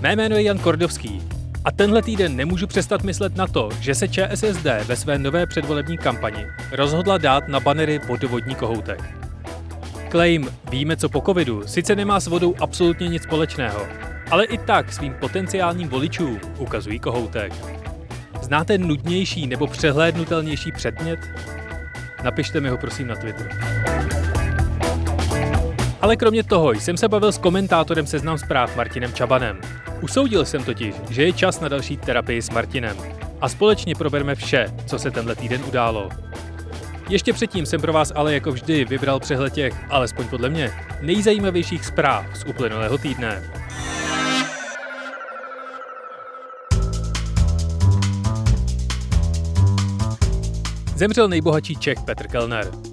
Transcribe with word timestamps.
Mé 0.00 0.16
jméno 0.16 0.36
je 0.36 0.42
Jan 0.42 0.58
Kordovský 0.58 1.22
a 1.64 1.70
tenhle 1.70 2.02
týden 2.02 2.36
nemůžu 2.36 2.66
přestat 2.66 3.02
myslet 3.02 3.36
na 3.36 3.46
to, 3.46 3.68
že 3.80 3.94
se 3.94 4.08
ČSSD 4.08 4.66
ve 4.86 4.96
své 4.96 5.18
nové 5.18 5.46
předvolební 5.46 5.98
kampani 5.98 6.46
rozhodla 6.72 7.18
dát 7.18 7.48
na 7.48 7.60
banery 7.60 8.00
vodovodní 8.08 8.54
kohoutek. 8.54 9.14
Claim 10.10 10.48
Víme 10.70 10.96
co 10.96 11.08
po 11.08 11.20
covidu 11.20 11.66
sice 11.66 11.96
nemá 11.96 12.20
s 12.20 12.26
vodou 12.26 12.54
absolutně 12.60 13.08
nic 13.08 13.22
společného, 13.22 13.86
ale 14.30 14.44
i 14.44 14.58
tak 14.58 14.92
svým 14.92 15.14
potenciálním 15.14 15.88
voličům 15.88 16.40
ukazují 16.58 16.98
kohoutek. 16.98 17.52
Znáte 18.42 18.78
nudnější 18.78 19.46
nebo 19.46 19.66
přehlédnutelnější 19.66 20.72
předmět? 20.72 21.20
Napište 22.24 22.60
mi 22.60 22.68
ho 22.68 22.78
prosím 22.78 23.06
na 23.06 23.16
Twitter. 23.16 23.48
Ale 26.00 26.16
kromě 26.16 26.42
toho 26.42 26.72
jsem 26.72 26.96
se 26.96 27.08
bavil 27.08 27.32
s 27.32 27.38
komentátorem 27.38 28.06
seznam 28.06 28.38
zpráv 28.38 28.76
Martinem 28.76 29.12
Čabanem. 29.12 29.60
Usoudil 30.02 30.44
jsem 30.44 30.64
totiž, 30.64 30.94
že 31.10 31.22
je 31.22 31.32
čas 31.32 31.60
na 31.60 31.68
další 31.68 31.96
terapii 31.96 32.42
s 32.42 32.50
Martinem. 32.50 32.96
A 33.40 33.48
společně 33.48 33.94
probereme 33.94 34.34
vše, 34.34 34.66
co 34.86 34.98
se 34.98 35.10
tenhle 35.10 35.34
týden 35.36 35.64
událo. 35.68 36.08
Ještě 37.08 37.32
předtím 37.32 37.66
jsem 37.66 37.80
pro 37.80 37.92
vás 37.92 38.12
ale 38.14 38.34
jako 38.34 38.52
vždy 38.52 38.84
vybral 38.84 39.20
přehled 39.20 39.52
těch, 39.52 39.74
alespoň 39.90 40.28
podle 40.28 40.48
mě, 40.48 40.72
nejzajímavějších 41.02 41.84
zpráv 41.84 42.26
z 42.36 42.44
uplynulého 42.44 42.98
týdne. 42.98 43.42
Zemřel 50.96 51.28
nejbohatší 51.28 51.76
Čech 51.76 51.98
Petr 52.04 52.28
Kellner. 52.28 52.89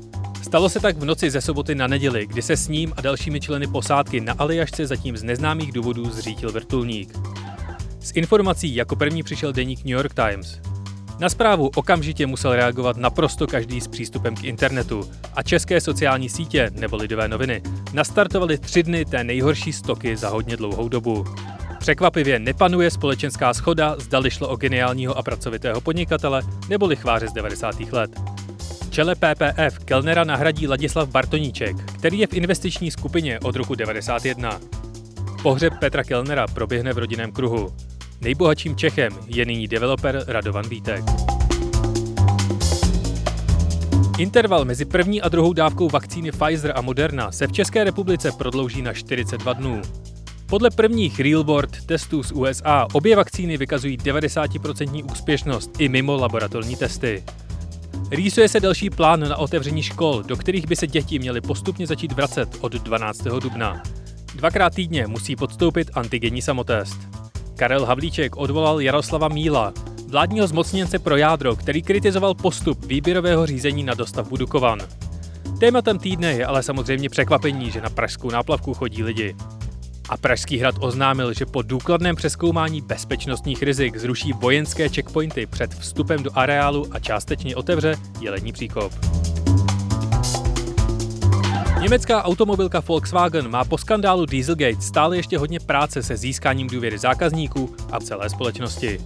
Stalo 0.47 0.69
se 0.69 0.79
tak 0.79 0.97
v 0.97 1.05
noci 1.05 1.31
ze 1.31 1.41
soboty 1.41 1.75
na 1.75 1.87
neděli, 1.87 2.27
kdy 2.27 2.41
se 2.41 2.57
s 2.57 2.67
ním 2.67 2.93
a 2.97 3.01
dalšími 3.01 3.39
členy 3.39 3.67
posádky 3.67 4.21
na 4.21 4.33
Aljašce 4.33 4.87
zatím 4.87 5.17
z 5.17 5.23
neznámých 5.23 5.71
důvodů 5.71 6.09
zřítil 6.09 6.51
vrtulník. 6.51 7.17
S 7.99 8.11
informací 8.15 8.75
jako 8.75 8.95
první 8.95 9.23
přišel 9.23 9.53
deník 9.53 9.79
New 9.79 9.93
York 9.93 10.13
Times. 10.13 10.59
Na 11.19 11.29
zprávu 11.29 11.71
okamžitě 11.75 12.27
musel 12.27 12.55
reagovat 12.55 12.97
naprosto 12.97 13.47
každý 13.47 13.81
s 13.81 13.87
přístupem 13.87 14.35
k 14.35 14.43
internetu 14.43 15.09
a 15.33 15.43
české 15.43 15.81
sociální 15.81 16.29
sítě 16.29 16.71
nebo 16.73 16.95
lidové 16.95 17.27
noviny 17.27 17.61
nastartovaly 17.93 18.57
tři 18.57 18.83
dny 18.83 19.05
té 19.05 19.23
nejhorší 19.23 19.73
stoky 19.73 20.17
za 20.17 20.29
hodně 20.29 20.57
dlouhou 20.57 20.89
dobu. 20.89 21.25
Překvapivě 21.79 22.39
nepanuje 22.39 22.91
společenská 22.91 23.53
schoda, 23.53 23.95
zdali 23.99 24.31
šlo 24.31 24.47
o 24.47 24.55
geniálního 24.55 25.17
a 25.17 25.23
pracovitého 25.23 25.81
podnikatele 25.81 26.41
nebo 26.69 26.85
lichváře 26.85 27.27
z 27.27 27.33
90. 27.33 27.79
let 27.91 28.36
čele 28.97 29.15
PPF 29.15 29.79
Kellnera 29.85 30.23
nahradí 30.23 30.67
Ladislav 30.67 31.09
Bartoníček, 31.09 31.75
který 31.91 32.19
je 32.19 32.27
v 32.27 32.33
investiční 32.33 32.91
skupině 32.91 33.39
od 33.39 33.55
roku 33.55 33.75
91. 33.75 34.59
Pohřeb 35.43 35.73
Petra 35.79 36.03
Kellnera 36.03 36.47
proběhne 36.47 36.93
v 36.93 36.97
rodinném 36.97 37.31
kruhu. 37.31 37.73
Nejbohatším 38.21 38.75
Čechem 38.75 39.13
je 39.27 39.45
nyní 39.45 39.67
developer 39.67 40.23
Radovan 40.27 40.69
Vítek. 40.69 41.03
Interval 44.17 44.65
mezi 44.65 44.85
první 44.85 45.21
a 45.21 45.29
druhou 45.29 45.53
dávkou 45.53 45.89
vakcíny 45.89 46.31
Pfizer 46.31 46.73
a 46.75 46.81
Moderna 46.81 47.31
se 47.31 47.47
v 47.47 47.51
České 47.51 47.83
republice 47.83 48.31
prodlouží 48.31 48.81
na 48.81 48.93
42 48.93 49.53
dnů. 49.53 49.81
Podle 50.45 50.69
prvních 50.69 51.19
real-world 51.19 51.85
testů 51.85 52.23
z 52.23 52.31
USA 52.31 52.87
obě 52.93 53.15
vakcíny 53.15 53.57
vykazují 53.57 53.97
90% 53.97 55.05
úspěšnost 55.11 55.71
i 55.79 55.89
mimo 55.89 56.15
laboratorní 56.15 56.75
testy. 56.75 57.23
Rýsuje 58.11 58.49
se 58.49 58.59
další 58.59 58.89
plán 58.89 59.29
na 59.29 59.37
otevření 59.37 59.83
škol, 59.83 60.23
do 60.23 60.35
kterých 60.35 60.67
by 60.67 60.75
se 60.75 60.87
děti 60.87 61.19
měly 61.19 61.41
postupně 61.41 61.87
začít 61.87 62.11
vracet 62.11 62.57
od 62.61 62.73
12. 62.73 63.23
dubna. 63.23 63.83
Dvakrát 64.35 64.75
týdně 64.75 65.07
musí 65.07 65.35
podstoupit 65.35 65.91
antigenní 65.93 66.41
samotest. 66.41 66.97
Karel 67.55 67.85
Havlíček 67.85 68.37
odvolal 68.37 68.81
Jaroslava 68.81 69.27
Míla, 69.27 69.73
vládního 70.07 70.47
zmocněnce 70.47 70.99
pro 70.99 71.17
jádro, 71.17 71.55
který 71.55 71.81
kritizoval 71.81 72.33
postup 72.33 72.85
výběrového 72.85 73.45
řízení 73.45 73.83
na 73.83 73.93
dostavbu 73.93 74.37
Dukovan. 74.37 74.79
Tématem 75.59 75.99
týdne 75.99 76.33
je 76.33 76.45
ale 76.45 76.63
samozřejmě 76.63 77.09
překvapení, 77.09 77.71
že 77.71 77.81
na 77.81 77.89
pražskou 77.89 78.29
náplavku 78.29 78.73
chodí 78.73 79.03
lidi. 79.03 79.35
A 80.09 80.17
Pražský 80.17 80.57
hrad 80.57 80.75
oznámil, 80.79 81.33
že 81.33 81.45
po 81.45 81.61
důkladném 81.61 82.15
přeskoumání 82.15 82.81
bezpečnostních 82.81 83.63
rizik 83.63 83.97
zruší 83.97 84.33
vojenské 84.33 84.89
checkpointy 84.89 85.45
před 85.45 85.73
vstupem 85.73 86.23
do 86.23 86.31
areálu 86.33 86.87
a 86.91 86.99
částečně 86.99 87.55
otevře 87.55 87.95
jelení 88.19 88.51
příkop. 88.51 88.93
Německá 91.81 92.23
automobilka 92.23 92.79
Volkswagen 92.79 93.47
má 93.47 93.65
po 93.65 93.77
skandálu 93.77 94.25
Dieselgate 94.25 94.81
stále 94.81 95.17
ještě 95.17 95.37
hodně 95.37 95.59
práce 95.59 96.03
se 96.03 96.17
získáním 96.17 96.67
důvěry 96.67 96.97
zákazníků 96.97 97.75
a 97.91 97.99
celé 97.99 98.29
společnosti. 98.29 98.99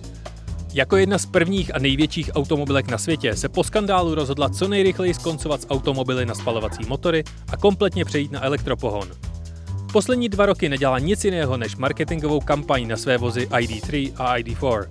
Jako 0.74 0.98
jedna 0.98 1.18
z 1.18 1.26
prvních 1.26 1.76
a 1.76 1.80
největších 1.80 2.32
automobilek 2.36 2.88
na 2.88 2.98
světě 2.98 3.36
se 3.36 3.50
po 3.50 3.64
skandálu 3.64 4.16
rozhodla 4.16 4.50
co 4.50 4.68
nejrychleji 4.68 5.14
skoncovat 5.14 5.62
s 5.62 5.70
automobily 5.70 6.26
na 6.26 6.36
spalovací 6.36 6.86
motory 6.88 7.24
a 7.52 7.58
kompletně 7.58 8.06
přejít 8.06 8.32
na 8.32 8.44
elektropohon. 8.44 9.31
Poslední 9.92 10.30
dva 10.30 10.46
roky 10.46 10.70
nedělá 10.70 11.00
nic 11.00 11.26
jiného 11.26 11.58
než 11.58 11.76
marketingovou 11.76 12.40
kampaň 12.40 12.88
na 12.88 12.98
své 12.98 13.18
vozy 13.18 13.48
ID3 13.52 14.14
a 14.18 14.38
ID4. 14.38 14.88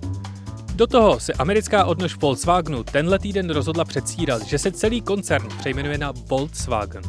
Do 0.75 0.87
toho 0.87 1.19
se 1.19 1.33
americká 1.33 1.85
odnož 1.85 2.15
Volkswagenu 2.15 2.83
tenhle 2.83 3.19
týden 3.19 3.49
rozhodla 3.49 3.85
předstírat, 3.85 4.41
že 4.41 4.57
se 4.57 4.71
celý 4.71 5.01
koncern 5.01 5.47
přejmenuje 5.57 5.97
na 5.97 6.13
Volkswagen. 6.27 7.03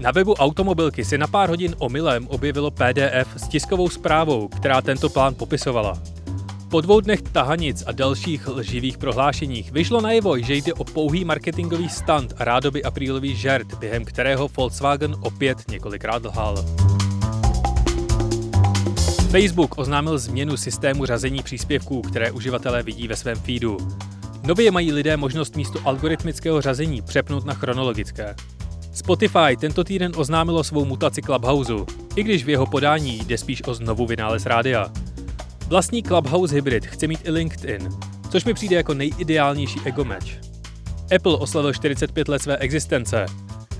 Na 0.00 0.10
webu 0.10 0.34
automobilky 0.34 1.04
se 1.04 1.18
na 1.18 1.26
pár 1.26 1.48
hodin 1.48 1.74
omylem 1.78 2.26
objevilo 2.28 2.70
PDF 2.70 3.28
s 3.36 3.48
tiskovou 3.48 3.88
zprávou, 3.88 4.48
která 4.48 4.82
tento 4.82 5.08
plán 5.08 5.34
popisovala. 5.34 6.02
Po 6.70 6.80
dvou 6.80 7.00
dnech 7.00 7.22
tahanic 7.22 7.84
a 7.86 7.92
dalších 7.92 8.48
lživých 8.48 8.98
prohlášeních 8.98 9.72
vyšlo 9.72 10.00
najevo, 10.00 10.38
že 10.38 10.54
jde 10.54 10.74
o 10.74 10.84
pouhý 10.84 11.24
marketingový 11.24 11.88
stand 11.88 12.32
a 12.36 12.44
rádoby 12.44 12.84
aprílový 12.84 13.36
žert, 13.36 13.74
během 13.74 14.04
kterého 14.04 14.48
Volkswagen 14.56 15.16
opět 15.20 15.70
několikrát 15.70 16.24
lhal. 16.24 16.64
Facebook 19.40 19.78
oznámil 19.78 20.18
změnu 20.18 20.56
systému 20.56 21.06
řazení 21.06 21.42
příspěvků, 21.42 22.02
které 22.02 22.30
uživatelé 22.30 22.82
vidí 22.82 23.08
ve 23.08 23.16
svém 23.16 23.36
feedu. 23.36 23.78
Nově 24.46 24.70
mají 24.70 24.92
lidé 24.92 25.16
možnost 25.16 25.56
místo 25.56 25.80
algoritmického 25.84 26.60
řazení 26.60 27.02
přepnout 27.02 27.44
na 27.44 27.54
chronologické. 27.54 28.34
Spotify 28.92 29.56
tento 29.60 29.84
týden 29.84 30.12
oznámilo 30.16 30.64
svou 30.64 30.84
mutaci 30.84 31.22
Clubhouse, 31.22 31.72
i 32.16 32.22
když 32.22 32.44
v 32.44 32.48
jeho 32.48 32.66
podání 32.66 33.18
jde 33.18 33.38
spíš 33.38 33.62
o 33.66 33.74
znovu 33.74 34.06
vynález 34.06 34.46
rádia. 34.46 34.92
Vlastní 35.68 36.02
Clubhouse 36.02 36.54
hybrid 36.54 36.86
chce 36.86 37.06
mít 37.06 37.20
i 37.24 37.30
LinkedIn, 37.30 37.88
což 38.30 38.44
mi 38.44 38.54
přijde 38.54 38.76
jako 38.76 38.94
nejideálnější 38.94 39.80
ego 39.84 40.04
match. 40.04 40.28
Apple 41.16 41.36
oslavil 41.36 41.72
45 41.72 42.28
let 42.28 42.42
své 42.42 42.56
existence 42.56 43.26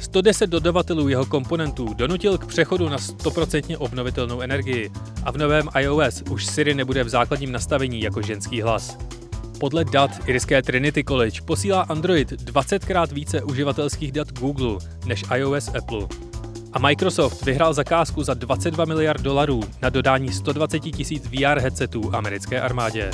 110 0.04 0.50
dodavatelů 0.50 1.08
jeho 1.08 1.26
komponentů 1.26 1.94
donutil 1.94 2.38
k 2.38 2.46
přechodu 2.46 2.88
na 2.88 2.96
100% 2.96 3.76
obnovitelnou 3.78 4.40
energii 4.40 4.90
a 5.24 5.32
v 5.32 5.36
novém 5.36 5.68
iOS 5.80 6.22
už 6.30 6.46
Siri 6.46 6.74
nebude 6.74 7.04
v 7.04 7.08
základním 7.08 7.52
nastavení 7.52 8.00
jako 8.00 8.22
ženský 8.22 8.62
hlas. 8.62 8.98
Podle 9.60 9.84
dat 9.84 10.10
irské 10.26 10.62
Trinity 10.62 11.04
College 11.04 11.40
posílá 11.44 11.80
Android 11.80 12.32
20krát 12.32 13.12
více 13.12 13.42
uživatelských 13.42 14.12
dat 14.12 14.32
Google 14.32 14.78
než 15.06 15.24
iOS 15.34 15.68
Apple. 15.68 16.06
A 16.72 16.78
Microsoft 16.78 17.44
vyhrál 17.44 17.74
zakázku 17.74 18.22
za 18.22 18.34
22 18.34 18.84
miliard 18.84 19.20
dolarů 19.20 19.60
na 19.82 19.88
dodání 19.88 20.32
120 20.32 20.80
tisíc 20.80 21.26
VR 21.26 21.58
headsetů 21.58 22.14
americké 22.14 22.60
armádě. 22.60 23.10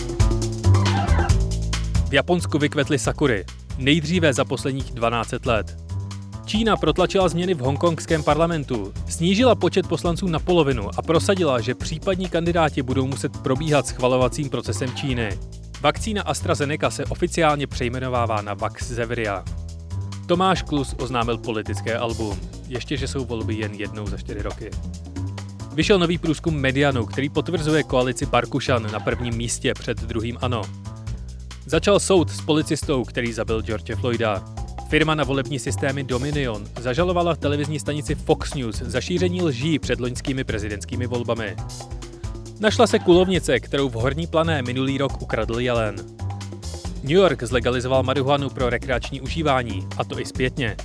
V 2.09 2.13
Japonsku 2.13 2.59
vykvetly 2.59 2.99
sakury, 2.99 3.45
nejdříve 3.79 4.33
za 4.33 4.45
posledních 4.45 4.93
12 4.93 5.47
let. 5.47 5.80
Čína 6.51 6.77
protlačila 6.77 7.29
změny 7.29 7.55
v 7.55 7.59
hongkongském 7.59 8.23
parlamentu, 8.23 8.93
snížila 9.09 9.55
počet 9.55 9.87
poslanců 9.87 10.29
na 10.29 10.39
polovinu 10.39 10.89
a 10.99 11.03
prosadila, 11.03 11.61
že 11.61 11.75
případní 11.75 12.29
kandidáti 12.29 12.83
budou 12.83 13.07
muset 13.07 13.39
probíhat 13.39 13.87
schvalovacím 13.87 14.51
procesem 14.51 14.95
Číny. 14.95 15.39
Vakcína 15.81 16.23
AstraZeneca 16.23 16.91
se 16.91 17.05
oficiálně 17.05 17.67
přejmenovává 17.67 18.43
na 18.43 18.55
Vaxzevria. 18.55 19.45
Tomáš 20.27 20.63
Klus 20.63 20.95
oznámil 20.99 21.39
politické 21.39 21.99
album, 21.99 22.41
ještě 22.69 22.97
že 22.97 23.09
jsou 23.09 23.25
volby 23.25 23.55
jen 23.55 23.75
jednou 23.75 24.07
za 24.07 24.17
čtyři 24.17 24.43
roky. 24.43 24.71
Vyšel 25.75 25.99
nový 25.99 26.19
průzkum 26.19 26.55
Medianu, 26.55 27.07
který 27.07 27.29
potvrzuje 27.29 27.83
koalici 27.83 28.27
Barkušan 28.27 28.93
na 28.93 29.01
prvním 29.01 29.35
místě 29.35 29.75
před 29.75 30.03
druhým 30.03 30.39
ANO. 30.41 30.63
Začal 31.67 32.01
soud 32.01 32.31
s 32.31 32.41
policistou, 32.41 33.05
který 33.05 33.33
zabil 33.33 33.63
George 33.63 33.95
Floyda. 34.01 34.45
Firma 34.91 35.15
na 35.15 35.25
volební 35.25 35.59
systémy 35.59 36.05
Dominion 36.05 36.67
zažalovala 36.81 37.37
televizní 37.37 37.81
stanici 37.81 38.15
Fox 38.15 38.55
News 38.55 38.77
za 38.77 39.01
šíření 39.01 39.43
lží 39.43 39.79
před 39.79 40.01
loňskými 40.01 40.45
prezidentskými 40.45 41.07
volbami. 41.07 41.57
Našla 42.61 42.87
se 42.87 42.99
kulovnice, 42.99 43.61
kterou 43.61 43.89
v 43.89 43.93
Horní 43.93 44.27
plané 44.27 44.63
minulý 44.63 44.99
rok 44.99 45.23
ukradl 45.23 45.61
jelen. 45.61 45.97
New 47.03 47.11
York 47.13 47.43
zlegalizoval 47.43 48.03
marihuanu 48.03 48.51
pro 48.51 48.71
rekreační 48.71 49.21
užívání, 49.21 49.87
a 49.97 50.05
to 50.05 50.21
i 50.21 50.27
zpětně. 50.27 50.77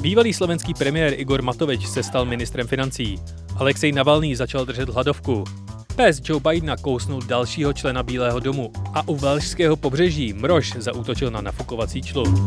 Bývalý 0.00 0.32
slovenský 0.32 0.74
premiér 0.74 1.20
Igor 1.20 1.42
Matovič 1.42 1.86
se 1.86 2.02
stal 2.02 2.24
ministrem 2.24 2.66
financí. 2.66 3.18
Alexej 3.56 3.92
Navalný 3.92 4.36
začal 4.36 4.64
držet 4.64 4.88
hladovku. 4.88 5.44
Pes 5.96 6.20
Joe 6.24 6.40
Bidena 6.40 6.76
kousnul 6.76 7.22
dalšího 7.22 7.72
člena 7.72 8.02
Bílého 8.02 8.40
domu 8.40 8.72
a 8.94 9.08
u 9.08 9.16
velšského 9.16 9.76
pobřeží 9.76 10.32
Mrož 10.32 10.72
zaútočil 10.78 11.30
na 11.30 11.40
nafukovací 11.40 12.02
člun. 12.02 12.44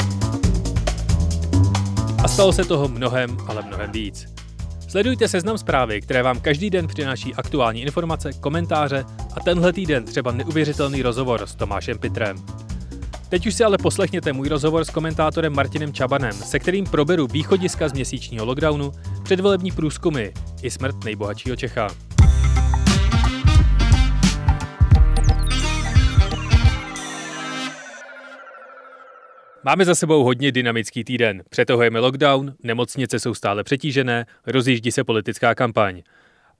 A 2.27 2.29
stalo 2.29 2.53
se 2.53 2.65
toho 2.65 2.87
mnohem, 2.87 3.37
ale 3.47 3.61
mnohem 3.61 3.91
víc. 3.91 4.25
Sledujte 4.87 5.27
seznam 5.27 5.57
zprávy, 5.57 6.01
které 6.01 6.23
vám 6.23 6.39
každý 6.39 6.69
den 6.69 6.87
přináší 6.87 7.35
aktuální 7.35 7.81
informace, 7.81 8.33
komentáře 8.33 9.05
a 9.35 9.39
tenhle 9.39 9.73
týden 9.73 10.05
třeba 10.05 10.31
neuvěřitelný 10.31 11.01
rozhovor 11.01 11.47
s 11.47 11.55
Tomášem 11.55 11.97
Pitrem. 11.97 12.37
Teď 13.29 13.47
už 13.47 13.55
si 13.55 13.63
ale 13.63 13.77
poslechněte 13.77 14.33
můj 14.33 14.47
rozhovor 14.49 14.85
s 14.85 14.89
komentátorem 14.89 15.53
Martinem 15.53 15.93
Čabanem, 15.93 16.33
se 16.33 16.59
kterým 16.59 16.85
proberu 16.85 17.27
východiska 17.27 17.89
z 17.89 17.93
měsíčního 17.93 18.45
lockdownu, 18.45 18.91
předvolební 19.23 19.71
průzkumy 19.71 20.27
i 20.61 20.71
smrt 20.71 21.03
nejbohatšího 21.03 21.55
Čecha. 21.55 21.87
Máme 29.67 29.85
za 29.85 29.95
sebou 29.95 30.23
hodně 30.23 30.51
dynamický 30.51 31.03
týden. 31.03 31.43
Přetahujeme 31.49 31.99
lockdown, 31.99 32.53
nemocnice 32.63 33.19
jsou 33.19 33.33
stále 33.33 33.63
přetížené, 33.63 34.25
rozjíždí 34.45 34.91
se 34.91 35.03
politická 35.03 35.55
kampaň. 35.55 36.01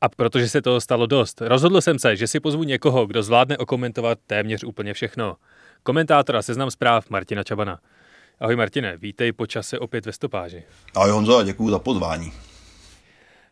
A 0.01 0.09
protože 0.09 0.50
se 0.50 0.62
toho 0.62 0.81
stalo 0.81 1.06
dost, 1.06 1.42
rozhodl 1.42 1.81
jsem 1.81 2.00
se, 2.00 2.15
že 2.15 2.27
si 2.27 2.39
pozvu 2.39 2.63
někoho, 2.63 3.06
kdo 3.06 3.24
zvládne 3.24 3.57
okomentovat 3.57 4.19
téměř 4.27 4.63
úplně 4.63 4.94
všechno. 4.94 5.36
Komentátora 5.83 6.42
seznam 6.42 6.71
zpráv 6.71 7.09
Martina 7.09 7.44
Čabana. 7.44 7.80
Ahoj 8.39 8.56
Martine, 8.56 8.98
vítej 8.98 9.31
po 9.31 9.48
čase 9.48 9.80
opět 9.80 10.06
ve 10.06 10.12
stopáži. 10.12 10.63
Ahoj 10.95 11.12
Honzo 11.12 11.38
a 11.38 11.44
děkuji 11.44 11.69
za 11.69 11.80
pozvání. 11.80 12.31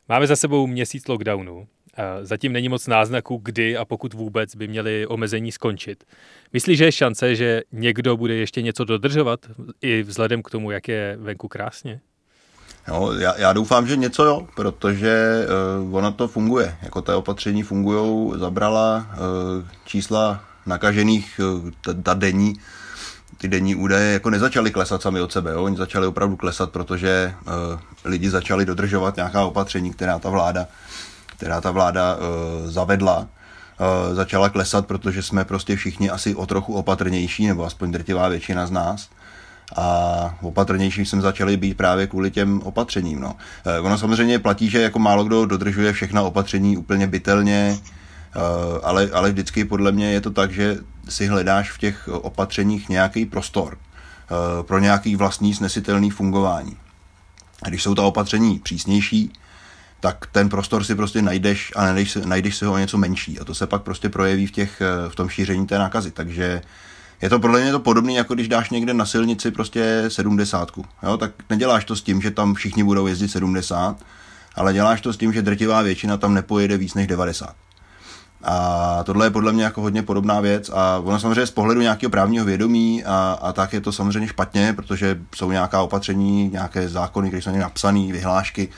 Máme 0.09 0.27
za 0.27 0.35
sebou 0.35 0.67
měsíc 0.67 1.07
lockdownu. 1.07 1.67
Zatím 2.21 2.53
není 2.53 2.69
moc 2.69 2.87
náznaků, 2.87 3.41
kdy 3.43 3.77
a 3.77 3.85
pokud 3.85 4.13
vůbec 4.13 4.55
by 4.55 4.67
měly 4.67 5.07
omezení 5.07 5.51
skončit. 5.51 6.03
Myslíš, 6.53 6.77
že 6.77 6.85
je 6.85 6.91
šance, 6.91 7.35
že 7.35 7.61
někdo 7.71 8.17
bude 8.17 8.33
ještě 8.33 8.61
něco 8.61 8.85
dodržovat, 8.85 9.39
i 9.81 10.03
vzhledem 10.03 10.43
k 10.43 10.49
tomu, 10.49 10.71
jak 10.71 10.87
je 10.87 11.17
venku 11.19 11.47
krásně? 11.47 11.99
No, 12.87 13.11
já, 13.11 13.37
já 13.37 13.53
doufám, 13.53 13.87
že 13.87 13.95
něco 13.95 14.23
jo, 14.23 14.47
protože 14.55 15.45
uh, 15.85 15.95
ono 15.95 16.11
to 16.11 16.27
funguje. 16.27 16.77
Jako 16.81 17.01
ta 17.01 17.17
opatření 17.17 17.63
fungují, 17.63 18.39
zabrala 18.39 19.07
uh, 19.09 19.67
čísla 19.85 20.43
nakažených, 20.65 21.39
uh, 21.43 21.71
ta, 21.81 21.93
ta 21.93 22.13
denní, 22.13 22.53
ty 23.37 23.47
denní 23.47 23.75
údaje 23.75 24.13
jako 24.13 24.29
nezačaly 24.29 24.71
klesat 24.71 25.01
sami 25.01 25.21
od 25.21 25.31
sebe. 25.31 25.51
Jo? 25.51 25.63
Oni 25.63 25.77
začali 25.77 26.07
opravdu 26.07 26.35
klesat, 26.35 26.71
protože 26.71 27.33
uh, 27.41 27.79
lidi 28.05 28.29
začali 28.29 28.65
dodržovat 28.65 29.15
nějaká 29.15 29.45
opatření, 29.45 29.93
která 29.93 30.19
ta 30.19 30.29
vláda 30.29 30.67
která 31.37 31.61
ta 31.61 31.71
vláda 31.71 32.15
uh, 32.15 32.21
zavedla, 32.71 33.17
uh, 33.19 34.15
začala 34.15 34.49
klesat, 34.49 34.87
protože 34.87 35.23
jsme 35.23 35.45
prostě 35.45 35.75
všichni 35.75 36.09
asi 36.09 36.35
o 36.35 36.45
trochu 36.45 36.73
opatrnější, 36.73 37.47
nebo 37.47 37.65
aspoň 37.65 37.91
drtivá 37.91 38.27
většina 38.27 38.67
z 38.67 38.71
nás. 38.71 39.09
A 39.75 40.37
opatrnější 40.41 41.05
jsme 41.05 41.21
začali 41.21 41.57
být 41.57 41.77
právě 41.77 42.07
kvůli 42.07 42.31
těm 42.31 42.61
opatřením. 42.61 43.19
No. 43.19 43.35
Uh, 43.79 43.85
ono 43.85 43.97
samozřejmě 43.97 44.39
platí, 44.39 44.69
že 44.69 44.81
jako 44.81 44.99
málo 44.99 45.23
kdo 45.23 45.45
dodržuje 45.45 45.93
všechna 45.93 46.21
opatření 46.21 46.77
úplně 46.77 47.07
bytelně, 47.07 47.77
ale, 48.83 49.09
ale 49.13 49.31
vždycky 49.31 49.65
podle 49.65 49.91
mě 49.91 50.11
je 50.11 50.21
to 50.21 50.31
tak, 50.31 50.51
že 50.51 50.77
si 51.09 51.27
hledáš 51.27 51.71
v 51.71 51.77
těch 51.77 52.07
opatřeních 52.07 52.89
nějaký 52.89 53.25
prostor 53.25 53.77
pro 54.61 54.79
nějaký 54.79 55.15
vlastní 55.15 55.53
snesitelný 55.53 56.09
fungování. 56.09 56.77
A 57.63 57.69
když 57.69 57.83
jsou 57.83 57.95
ta 57.95 58.01
opatření 58.01 58.59
přísnější, 58.59 59.33
tak 60.05 60.25
ten 60.31 60.49
prostor 60.49 60.83
si 60.83 60.95
prostě 60.95 61.21
najdeš 61.21 61.73
a 61.75 61.81
najdeš, 61.81 62.17
najdeš 62.25 62.57
si 62.57 62.65
ho 62.65 62.73
o 62.73 62.77
něco 62.77 62.97
menší. 62.97 63.39
A 63.39 63.43
to 63.43 63.55
se 63.55 63.67
pak 63.67 63.81
prostě 63.81 64.09
projeví 64.09 64.47
v, 64.47 64.51
těch, 64.51 64.81
eh, 64.81 65.09
v 65.09 65.15
tom 65.15 65.29
šíření 65.29 65.67
té 65.67 65.79
nákazy. 65.79 66.11
Takže 66.11 66.61
je 67.21 67.29
to 67.29 67.39
podle 67.39 67.61
mě 67.61 67.71
to 67.71 67.79
podobné, 67.79 68.13
jako 68.13 68.33
když 68.33 68.47
dáš 68.47 68.69
někde 68.69 68.93
na 68.93 69.05
silnici 69.05 69.51
prostě 69.51 70.05
70. 70.07 70.71
Jo? 71.03 71.17
Tak 71.17 71.31
neděláš 71.49 71.85
to 71.85 71.95
s 71.95 72.01
tím, 72.01 72.21
že 72.21 72.31
tam 72.31 72.53
všichni 72.53 72.83
budou 72.83 73.07
jezdit 73.07 73.29
70, 73.29 73.97
ale 74.55 74.73
děláš 74.73 75.01
to 75.01 75.13
s 75.13 75.17
tím, 75.17 75.33
že 75.33 75.41
drtivá 75.41 75.81
většina 75.81 76.17
tam 76.17 76.33
nepojede 76.33 76.77
víc 76.77 76.93
než 76.93 77.07
90. 77.07 77.55
A 78.43 79.03
tohle 79.03 79.25
je 79.25 79.29
podle 79.29 79.53
mě 79.53 79.63
jako 79.63 79.81
hodně 79.81 80.03
podobná 80.03 80.39
věc 80.39 80.69
a 80.73 81.01
ono 81.03 81.19
samozřejmě 81.19 81.45
z 81.45 81.51
pohledu 81.51 81.81
nějakého 81.81 82.09
právního 82.09 82.45
vědomí 82.45 83.03
a, 83.05 83.37
a 83.41 83.53
tak 83.53 83.73
je 83.73 83.81
to 83.81 83.91
samozřejmě 83.91 84.27
špatně, 84.27 84.73
protože 84.73 85.19
jsou 85.35 85.51
nějaká 85.51 85.81
opatření, 85.81 86.49
nějaké 86.49 86.89
zákony, 86.89 87.27
které 87.27 87.41
jsou 87.41 87.57
napsané, 87.57 88.11
vyhlášky, 88.11 88.69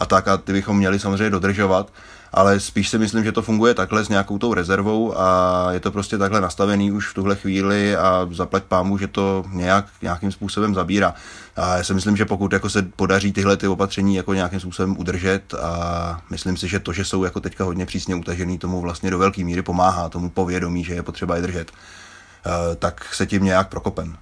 a 0.00 0.06
tak 0.06 0.28
a 0.28 0.36
ty 0.36 0.52
bychom 0.52 0.76
měli 0.76 0.98
samozřejmě 0.98 1.30
dodržovat, 1.30 1.92
ale 2.32 2.60
spíš 2.60 2.88
si 2.88 2.98
myslím, 2.98 3.24
že 3.24 3.32
to 3.32 3.42
funguje 3.42 3.74
takhle 3.74 4.04
s 4.04 4.08
nějakou 4.08 4.38
tou 4.38 4.54
rezervou 4.54 5.18
a 5.18 5.68
je 5.72 5.80
to 5.80 5.92
prostě 5.92 6.18
takhle 6.18 6.40
nastavený 6.40 6.92
už 6.92 7.08
v 7.08 7.14
tuhle 7.14 7.36
chvíli 7.36 7.96
a 7.96 8.28
zaplať 8.32 8.62
pámu, 8.64 8.98
že 8.98 9.06
to 9.06 9.44
nějak, 9.52 9.86
nějakým 10.02 10.32
způsobem 10.32 10.74
zabírá. 10.74 11.14
A 11.56 11.76
já 11.76 11.84
si 11.84 11.94
myslím, 11.94 12.16
že 12.16 12.24
pokud 12.24 12.52
jako 12.52 12.70
se 12.70 12.82
podaří 12.82 13.32
tyhle 13.32 13.56
ty 13.56 13.68
opatření 13.68 14.16
jako 14.16 14.34
nějakým 14.34 14.60
způsobem 14.60 14.98
udržet 14.98 15.54
a 15.54 16.22
myslím 16.30 16.56
si, 16.56 16.68
že 16.68 16.80
to, 16.80 16.92
že 16.92 17.04
jsou 17.04 17.24
jako 17.24 17.40
teďka 17.40 17.64
hodně 17.64 17.86
přísně 17.86 18.14
utažený, 18.14 18.58
tomu 18.58 18.80
vlastně 18.80 19.10
do 19.10 19.18
velké 19.18 19.44
míry 19.44 19.62
pomáhá, 19.62 20.08
tomu 20.08 20.30
povědomí, 20.30 20.84
že 20.84 20.94
je 20.94 21.02
potřeba 21.02 21.36
je 21.36 21.42
držet, 21.42 21.70
eh, 21.70 22.76
tak 22.76 23.14
se 23.14 23.26
tím 23.26 23.44
nějak 23.44 23.68
prokopem. 23.68 24.16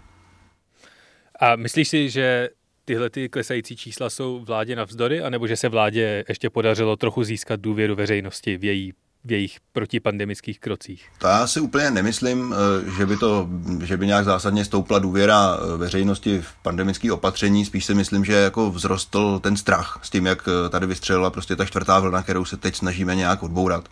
A 1.41 1.57
myslíš 1.57 1.89
si, 1.89 2.11
že 2.11 2.49
tyhle 2.89 3.11
ty 3.11 3.29
klesající 3.29 3.77
čísla 3.77 4.11
jsou 4.11 4.45
vládě 4.45 4.77
navzdory, 4.77 5.23
anebo 5.23 5.47
že 5.47 5.57
se 5.57 5.69
vládě 5.69 6.25
ještě 6.29 6.51
podařilo 6.51 6.97
trochu 6.97 7.25
získat 7.25 7.61
důvěru 7.61 7.95
veřejnosti 7.95 8.57
v 8.57 8.65
její 8.65 8.93
v 9.25 9.33
jejich 9.33 9.57
protipandemických 9.73 10.61
krocích? 10.61 11.09
To 11.19 11.27
já 11.27 11.47
si 11.47 11.61
úplně 11.61 11.91
nemyslím, 11.91 12.55
eh, 12.55 12.91
že 12.99 13.07
by, 13.07 13.17
to, 13.17 13.49
že 13.83 13.97
by 13.97 14.07
nějak 14.07 14.25
zásadně 14.25 14.65
stoupla 14.65 14.99
důvěra 14.99 15.57
eh, 15.57 15.77
veřejnosti 15.77 16.41
v 16.41 16.63
pandemické 16.63 17.13
opatření. 17.13 17.65
Spíš 17.65 17.85
si 17.85 17.95
myslím, 17.95 18.25
že 18.25 18.33
jako 18.33 18.73
vzrostl 18.73 19.39
ten 19.39 19.57
strach 19.57 20.01
s 20.03 20.11
tím, 20.11 20.27
jak 20.27 20.49
eh, 20.49 20.69
tady 20.69 20.87
vystřelila 20.87 21.31
prostě 21.31 21.57
ta 21.57 21.65
čtvrtá 21.65 22.01
vlna, 22.01 22.23
kterou 22.23 22.45
se 22.45 22.57
teď 22.57 22.77
snažíme 22.77 23.15
nějak 23.15 23.43
odbourat. 23.43 23.89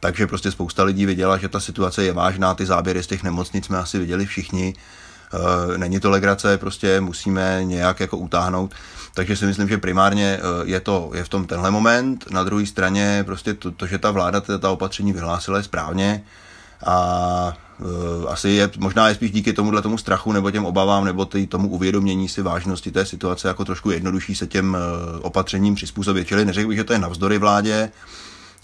Takže 0.00 0.26
prostě 0.26 0.50
spousta 0.50 0.84
lidí 0.84 1.06
viděla, 1.06 1.38
že 1.38 1.48
ta 1.48 1.60
situace 1.60 2.04
je 2.04 2.12
vážná, 2.12 2.54
ty 2.54 2.66
záběry 2.66 3.02
z 3.02 3.06
těch 3.06 3.22
nemocnic 3.22 3.64
jsme 3.64 3.78
asi 3.78 3.98
viděli 3.98 4.26
všichni 4.26 4.74
není 5.76 6.00
to 6.00 6.10
legrace, 6.10 6.58
prostě 6.58 7.00
musíme 7.00 7.64
nějak 7.64 8.00
jako 8.00 8.16
utáhnout. 8.16 8.74
Takže 9.14 9.36
si 9.36 9.46
myslím, 9.46 9.68
že 9.68 9.78
primárně 9.78 10.38
eh, 10.38 10.40
je 10.64 10.80
to 10.80 11.10
je 11.14 11.24
v 11.24 11.28
tom 11.28 11.46
tenhle 11.46 11.70
moment. 11.70 12.30
Na 12.30 12.44
druhé 12.44 12.66
straně 12.66 13.22
prostě 13.26 13.54
to, 13.54 13.70
to 13.70 13.86
že 13.86 13.98
ta 13.98 14.10
vláda 14.10 14.40
ta 14.40 14.70
opatření 14.70 15.12
vyhlásila 15.12 15.56
je 15.58 15.62
správně 15.62 16.22
a 16.86 17.56
uh, 17.78 18.32
asi 18.32 18.48
je, 18.48 18.70
možná 18.78 19.08
je 19.08 19.14
spíš 19.14 19.30
díky 19.30 19.52
tomuhle 19.52 19.82
tomu 19.82 19.98
strachu 19.98 20.32
nebo 20.32 20.50
těm 20.50 20.64
obavám 20.64 21.04
nebo 21.04 21.24
tý, 21.24 21.46
tomu 21.46 21.68
uvědomění 21.68 22.28
si 22.28 22.42
vážnosti 22.42 22.90
té 22.90 23.06
situace 23.06 23.48
jako 23.48 23.64
trošku 23.64 23.90
jednodušší 23.90 24.34
se 24.34 24.46
těm 24.46 24.76
opatřením 25.22 25.74
přizpůsobit. 25.74 26.28
Čili 26.28 26.44
neřekl 26.44 26.68
bych, 26.68 26.78
že 26.78 26.84
to 26.84 26.92
je 26.92 26.98
navzdory 26.98 27.38
vládě, 27.38 27.90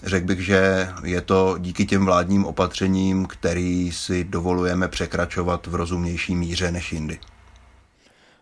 Řekl 0.05 0.25
bych, 0.25 0.39
že 0.39 0.87
je 1.03 1.21
to 1.21 1.55
díky 1.59 1.85
těm 1.85 2.05
vládním 2.05 2.45
opatřením, 2.45 3.25
který 3.25 3.91
si 3.91 4.23
dovolujeme 4.23 4.87
překračovat 4.87 5.67
v 5.67 5.75
rozumnější 5.75 6.35
míře 6.35 6.71
než 6.71 6.93
jindy. 6.93 7.19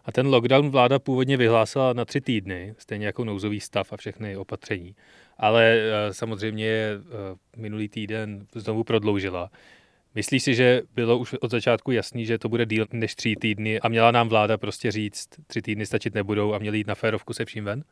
A 0.05 0.11
ten 0.11 0.27
lockdown 0.27 0.69
vláda 0.69 0.99
původně 0.99 1.37
vyhlásila 1.37 1.93
na 1.93 2.05
tři 2.05 2.21
týdny, 2.21 2.75
stejně 2.77 3.05
jako 3.05 3.25
nouzový 3.25 3.59
stav 3.59 3.93
a 3.93 3.97
všechny 3.97 4.37
opatření. 4.37 4.95
Ale 5.37 5.75
eh, 5.75 6.13
samozřejmě 6.13 6.67
eh, 6.67 7.01
minulý 7.57 7.89
týden 7.89 8.47
znovu 8.55 8.83
prodloužila. 8.83 9.49
Myslíš 10.15 10.43
si, 10.43 10.55
že 10.55 10.81
bylo 10.95 11.17
už 11.17 11.33
od 11.33 11.51
začátku 11.51 11.91
jasný, 11.91 12.25
že 12.25 12.37
to 12.37 12.49
bude 12.49 12.65
díl 12.65 12.85
než 12.91 13.15
tři 13.15 13.35
týdny 13.35 13.79
a 13.79 13.89
měla 13.89 14.11
nám 14.11 14.29
vláda 14.29 14.57
prostě 14.57 14.91
říct, 14.91 15.27
tři 15.47 15.61
týdny 15.61 15.85
stačit 15.85 16.13
nebudou 16.13 16.53
a 16.53 16.57
měli 16.57 16.77
jít 16.77 16.87
na 16.87 16.95
férovku 16.95 17.33
se 17.33 17.45
vším 17.45 17.65
ven? 17.65 17.83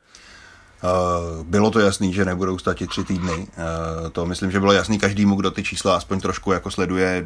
Eh, 0.84 1.44
bylo 1.44 1.72
to 1.72 1.80
jasný, 1.80 2.14
že 2.14 2.26
nebudou 2.26 2.58
stačit 2.58 2.90
tři 2.90 3.04
týdny. 3.04 3.48
Eh, 3.52 4.10
to 4.10 4.26
myslím, 4.26 4.52
že 4.52 4.60
bylo 4.60 4.72
jasný 4.72 5.00
každému, 5.00 5.36
kdo 5.36 5.52
ty 5.52 5.64
čísla 5.64 5.96
aspoň 5.96 6.20
trošku 6.20 6.52
jako 6.52 6.72
sleduje 6.72 7.26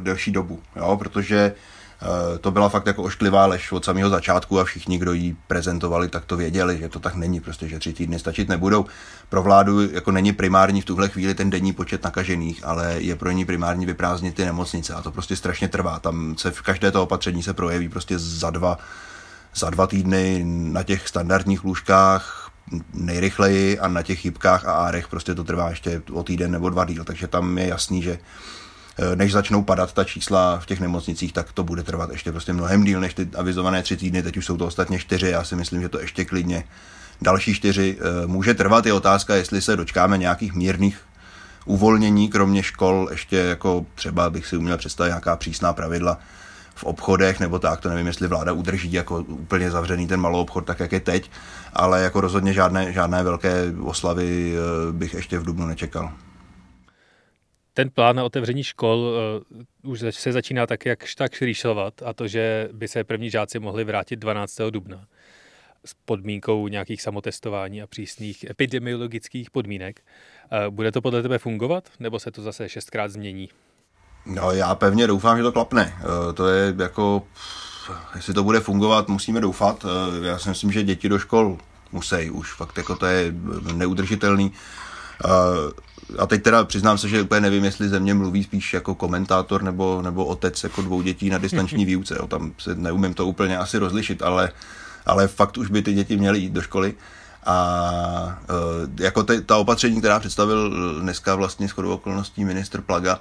delší 0.00 0.32
dobu. 0.32 0.60
Jo? 0.76 0.96
Protože 0.96 1.54
Eh, 2.02 2.38
to 2.38 2.50
byla 2.50 2.68
fakt 2.68 2.86
jako 2.86 3.02
ošklivá 3.02 3.46
lež 3.46 3.72
od 3.72 3.84
samého 3.84 4.10
začátku 4.10 4.60
a 4.60 4.64
všichni, 4.64 4.98
kdo 4.98 5.12
ji 5.12 5.36
prezentovali, 5.46 6.08
tak 6.08 6.24
to 6.24 6.36
věděli, 6.36 6.78
že 6.78 6.88
to 6.88 7.00
tak 7.00 7.14
není, 7.14 7.40
prostě, 7.40 7.68
že 7.68 7.78
tři 7.78 7.92
týdny 7.92 8.18
stačit 8.18 8.48
nebudou. 8.48 8.86
Pro 9.28 9.42
vládu 9.42 9.90
jako 9.90 10.12
není 10.12 10.32
primární 10.32 10.80
v 10.80 10.84
tuhle 10.84 11.08
chvíli 11.08 11.34
ten 11.34 11.50
denní 11.50 11.72
počet 11.72 12.04
nakažených, 12.04 12.60
ale 12.64 12.94
je 12.98 13.16
pro 13.16 13.30
ní 13.30 13.44
primární 13.44 13.86
vyprázdnit 13.86 14.34
ty 14.34 14.44
nemocnice 14.44 14.94
a 14.94 15.02
to 15.02 15.10
prostě 15.10 15.36
strašně 15.36 15.68
trvá. 15.68 15.98
Tam 15.98 16.36
se 16.38 16.50
v 16.50 16.62
každé 16.62 16.90
to 16.90 17.02
opatření 17.02 17.42
se 17.42 17.54
projeví 17.54 17.88
prostě 17.88 18.18
za 18.18 18.50
dva, 18.50 18.78
za 19.54 19.70
dva 19.70 19.86
týdny 19.86 20.42
na 20.46 20.82
těch 20.82 21.08
standardních 21.08 21.64
lůžkách 21.64 22.45
nejrychleji 22.94 23.78
a 23.78 23.88
na 23.88 24.02
těch 24.02 24.20
chybkách 24.20 24.64
a 24.64 24.72
árech 24.72 25.08
prostě 25.08 25.34
to 25.34 25.44
trvá 25.44 25.70
ještě 25.70 26.02
o 26.12 26.22
týden 26.22 26.50
nebo 26.50 26.70
dva 26.70 26.84
díl, 26.84 27.04
takže 27.04 27.26
tam 27.26 27.58
je 27.58 27.66
jasný, 27.66 28.02
že 28.02 28.18
Eh, 28.98 29.16
než 29.16 29.32
začnou 29.32 29.62
padat 29.62 29.92
ta 29.92 30.04
čísla 30.04 30.58
v 30.58 30.66
těch 30.66 30.80
nemocnicích, 30.80 31.32
tak 31.32 31.52
to 31.52 31.64
bude 31.64 31.82
trvat 31.82 32.10
ještě 32.10 32.32
prostě 32.32 32.52
mnohem 32.52 32.84
díl 32.84 33.00
než 33.00 33.14
ty 33.14 33.28
avizované 33.36 33.82
tři 33.82 33.96
týdny, 33.96 34.22
teď 34.22 34.36
už 34.36 34.46
jsou 34.46 34.56
to 34.56 34.66
ostatně 34.66 34.98
čtyři, 34.98 35.28
já 35.28 35.44
si 35.44 35.56
myslím, 35.56 35.82
že 35.82 35.88
to 35.88 36.00
ještě 36.00 36.24
klidně 36.24 36.64
další 37.22 37.54
čtyři 37.54 37.98
eh, 37.98 38.26
může 38.26 38.54
trvat. 38.54 38.86
Je 38.86 38.92
otázka, 38.92 39.34
jestli 39.34 39.62
se 39.62 39.76
dočkáme 39.76 40.18
nějakých 40.18 40.54
mírných 40.54 40.98
uvolnění, 41.64 42.28
kromě 42.28 42.62
škol, 42.62 43.08
ještě 43.10 43.36
jako 43.36 43.86
třeba 43.94 44.30
bych 44.30 44.46
si 44.46 44.56
uměl 44.56 44.76
představit 44.76 45.10
nějaká 45.10 45.36
přísná 45.36 45.72
pravidla 45.72 46.18
v 46.76 46.84
obchodech 46.84 47.40
nebo 47.40 47.58
tak, 47.58 47.80
to 47.80 47.88
nevím, 47.88 48.06
jestli 48.06 48.28
vláda 48.28 48.52
udrží 48.52 48.92
jako 48.92 49.18
úplně 49.18 49.70
zavřený 49.70 50.06
ten 50.06 50.20
malý 50.20 50.36
obchod, 50.36 50.66
tak 50.66 50.80
jak 50.80 50.92
je 50.92 51.00
teď, 51.00 51.30
ale 51.72 52.02
jako 52.02 52.20
rozhodně 52.20 52.52
žádné, 52.52 52.92
žádné 52.92 53.22
velké 53.22 53.72
oslavy 53.84 54.54
eh, 54.54 54.92
bych 54.92 55.14
ještě 55.14 55.38
v 55.38 55.44
Dubnu 55.44 55.66
nečekal 55.66 56.12
ten 57.76 57.90
plán 57.90 58.16
na 58.16 58.24
otevření 58.24 58.64
škol 58.64 58.98
uh, 59.84 59.90
už 59.90 60.04
se 60.10 60.32
začíná 60.32 60.66
tak 60.66 60.86
jak 60.86 61.04
tak 61.16 61.34
šrýšovat 61.34 62.02
a 62.02 62.12
to, 62.12 62.28
že 62.28 62.68
by 62.72 62.88
se 62.88 63.04
první 63.04 63.30
žáci 63.30 63.58
mohli 63.58 63.84
vrátit 63.84 64.16
12. 64.16 64.60
dubna 64.70 65.06
s 65.84 65.94
podmínkou 65.94 66.68
nějakých 66.68 67.02
samotestování 67.02 67.82
a 67.82 67.86
přísných 67.86 68.44
epidemiologických 68.44 69.50
podmínek. 69.50 70.00
Uh, 70.52 70.74
bude 70.74 70.92
to 70.92 71.02
podle 71.02 71.22
tebe 71.22 71.38
fungovat, 71.38 71.88
nebo 72.00 72.18
se 72.18 72.30
to 72.30 72.42
zase 72.42 72.68
šestkrát 72.68 73.10
změní? 73.10 73.48
No 74.26 74.52
já 74.52 74.74
pevně 74.74 75.06
doufám, 75.06 75.36
že 75.36 75.42
to 75.42 75.52
klapne. 75.52 75.96
Uh, 75.98 76.32
to 76.32 76.48
je 76.48 76.74
jako, 76.78 77.22
jestli 78.14 78.34
to 78.34 78.44
bude 78.44 78.60
fungovat, 78.60 79.08
musíme 79.08 79.40
doufat. 79.40 79.84
Uh, 79.84 80.24
já 80.24 80.38
si 80.38 80.48
myslím, 80.48 80.72
že 80.72 80.82
děti 80.82 81.08
do 81.08 81.18
škol 81.18 81.58
musí 81.92 82.30
už, 82.30 82.52
fakt 82.52 82.76
jako 82.76 82.96
to 82.96 83.06
je 83.06 83.34
neudržitelný. 83.72 84.52
Uh, 85.24 85.30
a 86.18 86.26
teď 86.26 86.42
teda 86.42 86.64
přiznám 86.64 86.98
se, 86.98 87.08
že 87.08 87.22
úplně 87.22 87.40
nevím, 87.40 87.64
jestli 87.64 87.88
ze 87.88 88.00
mě 88.00 88.14
mluví 88.14 88.44
spíš 88.44 88.74
jako 88.74 88.94
komentátor 88.94 89.62
nebo, 89.62 90.02
nebo 90.02 90.24
otec 90.24 90.64
jako 90.64 90.82
dvou 90.82 91.02
dětí 91.02 91.30
na 91.30 91.38
distanční 91.38 91.84
výuce. 91.94 92.16
Jo. 92.20 92.26
Tam 92.26 92.52
se 92.58 92.74
neumím 92.74 93.14
to 93.14 93.26
úplně 93.26 93.58
asi 93.58 93.78
rozlišit, 93.78 94.22
ale, 94.22 94.52
ale 95.06 95.28
fakt 95.28 95.58
už 95.58 95.70
by 95.70 95.82
ty 95.82 95.94
děti 95.94 96.16
měly 96.16 96.38
jít 96.38 96.52
do 96.52 96.62
školy. 96.62 96.94
A 97.46 98.38
jako 99.00 99.22
te, 99.22 99.40
ta 99.40 99.56
opatření, 99.56 99.98
která 99.98 100.20
představil 100.20 100.70
dneska 101.00 101.34
vlastně 101.34 101.68
shodou 101.68 101.90
okolností 101.90 102.44
ministr 102.44 102.80
Plaga, 102.80 103.20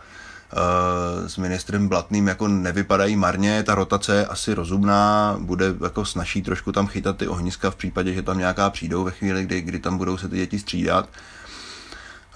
s 1.28 1.38
ministrem 1.38 1.88
Blatným 1.88 2.28
jako 2.28 2.48
nevypadají 2.48 3.16
marně, 3.16 3.64
ta 3.64 3.76
rotace 3.76 4.16
je 4.16 4.26
asi 4.26 4.54
rozumná, 4.54 5.36
bude 5.40 5.76
jako 5.84 6.06
snaží 6.06 6.42
trošku 6.42 6.72
tam 6.72 6.88
chytat 6.88 7.18
ty 7.18 7.28
ohniska 7.28 7.72
v 7.72 7.76
případě, 7.76 8.14
že 8.14 8.22
tam 8.22 8.38
nějaká 8.38 8.70
přijdou 8.70 9.04
ve 9.04 9.12
chvíli, 9.12 9.44
kdy, 9.44 9.62
kdy 9.62 9.80
tam 9.80 9.98
budou 9.98 10.18
se 10.18 10.30
ty 10.30 10.36
děti 10.36 10.60
střídat. 10.60 11.10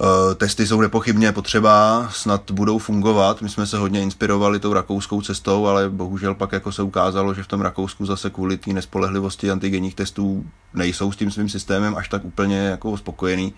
Eh, 0.01 0.35
testy 0.35 0.67
jsou 0.67 0.81
nepochybně 0.81 1.31
potřeba, 1.31 2.07
snad 2.11 2.51
budou 2.51 2.77
fungovat. 2.77 3.41
My 3.41 3.49
jsme 3.49 3.65
se 3.65 3.77
hodně 3.77 4.01
inspirovali 4.01 4.59
tou 4.59 4.73
rakouskou 4.73 5.21
cestou, 5.21 5.65
ale 5.67 5.89
bohužel 5.89 6.35
pak 6.35 6.51
jako 6.51 6.71
se 6.71 6.81
ukázalo, 6.81 7.33
že 7.33 7.43
v 7.43 7.47
tom 7.47 7.61
Rakousku 7.61 8.05
zase 8.05 8.29
kvůli 8.29 8.57
té 8.57 8.73
nespolehlivosti 8.73 9.51
antigenních 9.51 9.95
testů 9.95 10.45
nejsou 10.73 11.11
s 11.11 11.15
tím 11.15 11.31
svým 11.31 11.49
systémem 11.49 11.95
až 11.97 12.09
tak 12.09 12.25
úplně 12.25 12.57
jako 12.57 12.97
spokojený. 12.97 13.53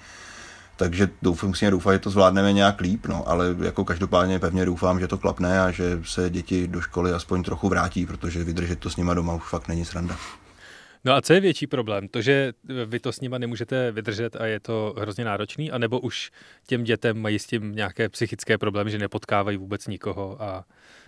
Takže 0.82 1.10
doufám, 1.22 1.50
musíme 1.50 1.72
doufat, 1.72 1.94
že 1.94 2.00
to 2.00 2.10
zvládneme 2.10 2.54
nějak 2.54 2.82
líp, 2.82 3.06
no, 3.06 3.30
ale 3.30 3.56
jako 3.64 3.86
každopádně 3.86 4.40
pevně 4.40 4.66
doufám, 4.66 5.00
že 5.00 5.08
to 5.08 5.18
klapne 5.18 5.62
a 5.62 5.72
že 5.72 6.00
se 6.04 6.30
děti 6.30 6.68
do 6.68 6.82
školy 6.82 7.12
aspoň 7.12 7.44
trochu 7.44 7.70
vrátí, 7.70 8.06
protože 8.06 8.44
vydržet 8.44 8.80
to 8.80 8.90
s 8.90 8.98
nima 8.98 9.14
doma 9.14 9.34
už 9.34 9.44
fakt 9.50 9.68
není 9.68 9.86
sranda. 9.86 10.18
No 11.06 11.14
a 11.14 11.22
co 11.22 11.34
je 11.34 11.40
větší 11.40 11.68
problém? 11.68 12.08
To, 12.08 12.22
že 12.22 12.54
vy 12.86 13.00
to 13.00 13.12
s 13.12 13.22
nima 13.22 13.38
nemůžete 13.38 13.92
vydržet 13.92 14.36
a 14.36 14.46
je 14.46 14.60
to 14.60 14.96
hrozně 14.98 15.26
náročný, 15.26 15.72
anebo 15.72 16.00
už 16.00 16.32
těm 16.68 16.84
dětem 16.84 17.22
mají 17.22 17.40
s 17.40 17.46
tím 17.46 17.76
nějaké 17.76 18.10
psychické 18.10 18.58
problémy, 18.58 18.92
že 18.92 18.98
nepotkávají 18.98 19.58
vůbec 19.58 19.88
nikoho 19.88 20.42
a, 20.42 20.66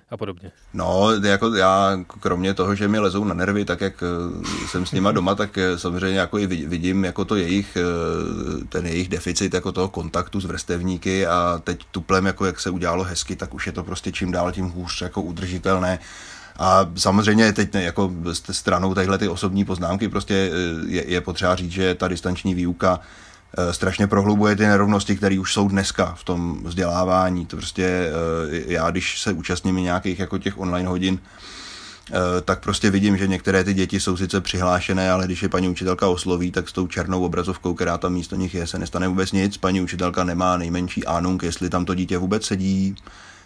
a 0.10 0.18
podobně? 0.18 0.52
No, 0.74 1.10
jako 1.24 1.56
já, 1.56 2.00
kromě 2.20 2.54
toho, 2.54 2.76
že 2.76 2.88
mi 2.88 3.00
lezou 3.00 3.24
na 3.24 3.34
nervy, 3.34 3.66
tak 3.66 3.82
jak 3.82 4.04
eh, 4.04 4.68
jsem 4.68 4.86
s 4.86 4.92
nima 4.92 5.12
doma, 5.12 5.36
tak 5.36 5.58
eh, 5.58 5.80
samozřejmě 5.80 6.20
jako 6.20 6.40
i 6.40 6.48
vidím 6.48 7.06
jako 7.06 7.26
to 7.26 7.36
jejich, 7.36 7.78
eh, 7.78 8.66
ten 8.70 8.86
jejich 8.86 9.10
deficit 9.10 9.54
jako 9.54 9.72
toho 9.72 9.90
kontaktu 9.90 10.42
s 10.42 10.46
vrstevníky 10.46 11.28
a 11.28 11.62
teď 11.64 11.86
tuplem, 11.92 12.26
jako 12.26 12.46
jak 12.46 12.60
se 12.60 12.70
udělalo 12.70 13.04
hezky, 13.04 13.36
tak 13.36 13.54
už 13.54 13.68
je 13.68 13.74
to 13.74 13.84
prostě 13.84 14.12
čím 14.12 14.32
dál 14.32 14.52
tím 14.52 14.70
hůř 14.70 15.02
jako 15.02 15.22
udržitelné 15.22 16.00
a 16.60 16.90
samozřejmě 16.96 17.54
teď 17.54 17.76
jako 17.76 18.12
stranou 18.32 18.94
tadyhle 18.94 19.18
ty 19.18 19.28
osobní 19.28 19.66
poznámky 19.66 20.10
prostě 20.10 20.52
je, 20.88 21.10
je 21.12 21.22
potřeba 21.22 21.56
říct, 21.56 21.72
že 21.72 21.96
ta 21.96 22.08
distanční 22.08 22.54
výuka 22.54 23.00
strašně 23.72 24.08
prohlubuje 24.08 24.56
ty 24.56 24.64
nerovnosti, 24.64 25.16
které 25.16 25.40
už 25.40 25.54
jsou 25.54 25.68
dneska 25.68 26.14
v 26.18 26.24
tom 26.24 26.64
vzdělávání. 26.64 27.46
To 27.46 27.58
prostě 27.58 27.86
eh, 27.86 28.74
já, 28.74 28.92
když 28.92 29.22
se 29.22 29.32
účastním 29.32 29.76
nějakých 29.76 30.20
jako 30.20 30.38
těch 30.38 30.60
online 30.60 30.90
hodin, 30.90 31.20
tak 32.46 32.60
prostě 32.60 32.90
vidím, 32.90 33.18
že 33.18 33.28
některé 33.28 33.64
ty 33.64 33.74
děti 33.74 34.00
jsou 34.00 34.18
sice 34.18 34.42
přihlášené, 34.42 35.12
ale 35.12 35.26
když 35.26 35.44
je 35.44 35.50
paní 35.50 35.70
učitelka 35.70 36.08
osloví, 36.08 36.52
tak 36.52 36.70
s 36.70 36.74
tou 36.74 36.88
černou 36.88 37.26
obrazovkou, 37.26 37.74
která 37.74 37.98
tam 37.98 38.14
místo 38.14 38.36
nich 38.36 38.54
je, 38.54 38.68
se 38.68 38.80
nestane 38.80 39.08
vůbec 39.08 39.32
nic. 39.32 39.58
Paní 39.58 39.82
učitelka 39.82 40.24
nemá 40.24 40.58
nejmenší 40.58 41.06
ánunk, 41.06 41.44
jestli 41.44 41.70
tam 41.70 41.86
to 41.86 41.96
dítě 41.96 42.18
vůbec 42.18 42.46
sedí, 42.46 42.96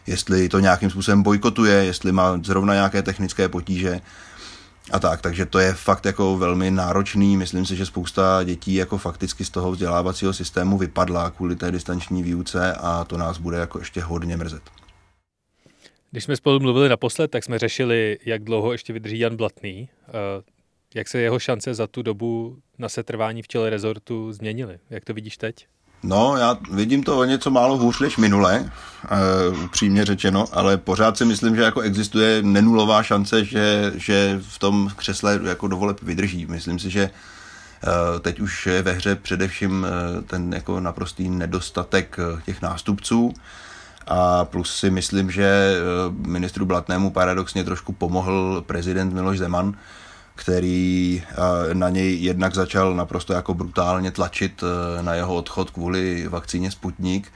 jestli 0.07 0.49
to 0.49 0.59
nějakým 0.59 0.89
způsobem 0.89 1.23
bojkotuje, 1.23 1.85
jestli 1.85 2.11
má 2.11 2.39
zrovna 2.43 2.73
nějaké 2.73 3.01
technické 3.01 3.49
potíže 3.49 4.01
a 4.91 4.99
tak, 4.99 5.21
takže 5.21 5.45
to 5.45 5.59
je 5.59 5.73
fakt 5.73 6.05
jako 6.05 6.37
velmi 6.37 6.71
náročný, 6.71 7.37
myslím 7.37 7.65
si, 7.65 7.75
že 7.75 7.85
spousta 7.85 8.43
dětí 8.43 8.73
jako 8.73 8.97
fakticky 8.97 9.45
z 9.45 9.49
toho 9.49 9.71
vzdělávacího 9.71 10.33
systému 10.33 10.77
vypadla 10.77 11.29
kvůli 11.29 11.55
té 11.55 11.71
distanční 11.71 12.23
výuce 12.23 12.73
a 12.73 13.03
to 13.03 13.17
nás 13.17 13.37
bude 13.37 13.57
jako 13.57 13.79
ještě 13.79 14.01
hodně 14.01 14.37
mrzet. 14.37 14.63
Když 16.11 16.23
jsme 16.23 16.35
spolu 16.35 16.59
mluvili 16.59 16.89
naposled, 16.89 17.31
tak 17.31 17.43
jsme 17.43 17.59
řešili, 17.59 18.17
jak 18.25 18.43
dlouho 18.43 18.71
ještě 18.71 18.93
vydrží 18.93 19.19
Jan 19.19 19.35
Blatný, 19.35 19.89
eh, 20.07 20.11
jak 20.95 21.07
se 21.07 21.19
jeho 21.19 21.39
šance 21.39 21.73
za 21.73 21.87
tu 21.87 22.01
dobu 22.01 22.57
na 22.77 22.89
setrvání 22.89 23.41
v 23.41 23.47
čele 23.47 23.69
rezortu 23.69 24.33
změnily. 24.33 24.79
Jak 24.89 25.05
to 25.05 25.13
vidíš 25.13 25.37
teď? 25.37 25.67
No, 26.03 26.37
já 26.37 26.57
vidím 26.71 27.03
to 27.03 27.19
o 27.19 27.23
něco 27.23 27.51
málo 27.51 27.77
hůř 27.77 27.99
než 27.99 28.17
minule, 28.17 28.71
uh, 29.51 30.03
řečeno, 30.03 30.45
ale 30.51 30.77
pořád 30.77 31.17
si 31.17 31.25
myslím, 31.25 31.55
že 31.55 31.61
jako 31.61 31.81
existuje 31.81 32.41
nenulová 32.41 33.03
šance, 33.03 33.45
že, 33.45 33.93
že 33.95 34.39
v 34.49 34.59
tom 34.59 34.89
křesle 34.95 35.39
jako 35.43 35.67
dovoleb 35.67 36.01
vydrží. 36.01 36.45
Myslím 36.45 36.79
si, 36.79 36.89
že 36.89 37.09
uh, 37.09 38.19
teď 38.19 38.39
už 38.39 38.65
je 38.65 38.81
ve 38.81 38.91
hře 38.91 39.15
především 39.15 39.85
uh, 40.15 40.23
ten 40.23 40.53
jako 40.53 40.79
naprostý 40.79 41.29
nedostatek 41.29 42.17
těch 42.45 42.61
nástupců 42.61 43.33
a 44.07 44.45
plus 44.45 44.75
si 44.75 44.89
myslím, 44.89 45.31
že 45.31 45.75
ministru 46.09 46.65
Blatnému 46.65 47.09
paradoxně 47.09 47.63
trošku 47.63 47.93
pomohl 47.93 48.63
prezident 48.67 49.13
Miloš 49.13 49.37
Zeman, 49.37 49.73
který 50.37 51.23
eh, 51.29 51.73
na 51.73 51.89
něj 51.89 52.17
jednak 52.21 52.55
začal 52.55 52.95
naprosto 52.95 53.33
jako 53.33 53.53
brutálně 53.53 54.11
tlačit 54.11 54.63
eh, 54.63 55.03
na 55.03 55.13
jeho 55.13 55.35
odchod 55.35 55.69
kvůli 55.69 56.27
vakcíně 56.27 56.71
Sputnik 56.71 57.27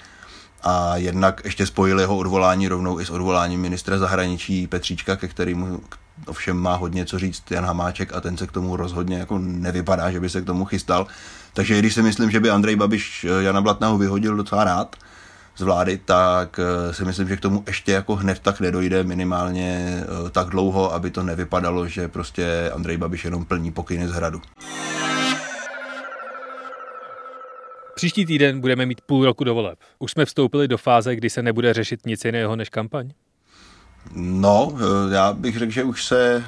a 0.64 0.98
jednak 0.98 1.42
ještě 1.44 1.66
spojil 1.66 2.00
jeho 2.00 2.18
odvolání 2.18 2.68
rovnou 2.68 3.00
i 3.00 3.06
s 3.06 3.10
odvoláním 3.10 3.62
ministra 3.62 3.98
zahraničí 3.98 4.68
Petříčka, 4.68 5.16
ke 5.16 5.28
kterému 5.28 5.80
ovšem 6.26 6.58
má 6.58 6.76
hodně 6.76 7.06
co 7.06 7.20
říct 7.20 7.52
Jan 7.52 7.66
Hamáček 7.66 8.14
a 8.14 8.22
ten 8.22 8.38
se 8.38 8.48
k 8.48 8.52
tomu 8.52 8.76
rozhodně 8.76 9.18
jako 9.18 9.40
nevypadá, 9.40 10.12
že 10.12 10.20
by 10.20 10.30
se 10.30 10.42
k 10.42 10.46
tomu 10.46 10.66
chystal. 10.66 11.08
Takže 11.54 11.80
když 11.80 11.94
si 11.94 12.02
myslím, 12.02 12.32
že 12.32 12.40
by 12.40 12.50
Andrej 12.50 12.76
Babiš 12.76 13.24
eh, 13.30 13.44
Jana 13.44 13.62
Blatného 13.62 13.98
vyhodil 13.98 14.36
docela 14.36 14.64
rád, 14.64 14.96
z 15.56 15.62
vlády, 15.62 16.00
tak 16.06 16.60
eh, 16.60 16.94
si 16.94 17.06
myslím, 17.06 17.28
že 17.28 17.38
k 17.38 17.42
tomu 17.42 17.64
ještě 17.68 17.92
jako 17.92 18.16
hned 18.16 18.40
tak 18.40 18.60
nedojde 18.60 19.04
minimálně 19.04 20.00
eh, 20.04 20.30
tak 20.30 20.48
dlouho, 20.48 20.94
aby 20.94 21.12
to 21.12 21.24
nevypadalo, 21.24 21.88
že 21.88 22.08
prostě 22.08 22.72
Andrej 22.76 22.98
Babiš 22.98 23.26
jenom 23.26 23.46
plní 23.46 23.72
pokyny 23.72 24.08
z 24.08 24.12
hradu. 24.12 24.42
Příští 27.96 28.26
týden 28.26 28.62
budeme 28.62 28.86
mít 28.86 29.02
půl 29.02 29.26
roku 29.26 29.44
do 29.44 29.54
voleb. 29.56 29.80
Už 30.00 30.12
jsme 30.12 30.26
vstoupili 30.26 30.68
do 30.68 30.78
fáze, 30.78 31.16
kdy 31.16 31.30
se 31.30 31.42
nebude 31.42 31.74
řešit 31.74 32.06
nic 32.06 32.26
jiného 32.26 32.56
než 32.56 32.70
kampaň? 32.70 33.10
No, 34.16 34.74
eh, 34.76 35.14
já 35.14 35.34
bych 35.34 35.58
řekl, 35.58 35.72
že 35.72 35.84
už 35.84 36.06
se 36.06 36.44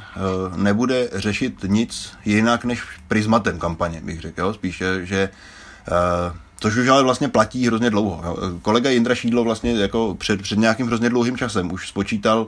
nebude 0.55 1.09
řešit 1.13 1.55
nic 1.67 2.13
jinak 2.25 2.65
než 2.65 2.81
prismatem 3.07 3.59
kampaně, 3.59 4.01
bych 4.01 4.21
řekl. 4.21 4.53
Spíše, 4.53 5.05
že 5.05 5.29
Což 6.63 6.75
už 6.77 6.87
ale 6.87 7.03
vlastně 7.03 7.27
platí 7.27 7.67
hrozně 7.67 7.89
dlouho. 7.89 8.37
Kolega 8.61 8.89
Jindra 8.89 9.15
Šídlo 9.15 9.43
vlastně 9.43 9.71
jako 9.71 10.15
před, 10.19 10.41
před 10.41 10.59
nějakým 10.59 10.87
hrozně 10.87 11.09
dlouhým 11.09 11.37
časem 11.37 11.71
už 11.73 11.87
spočítal, 11.87 12.47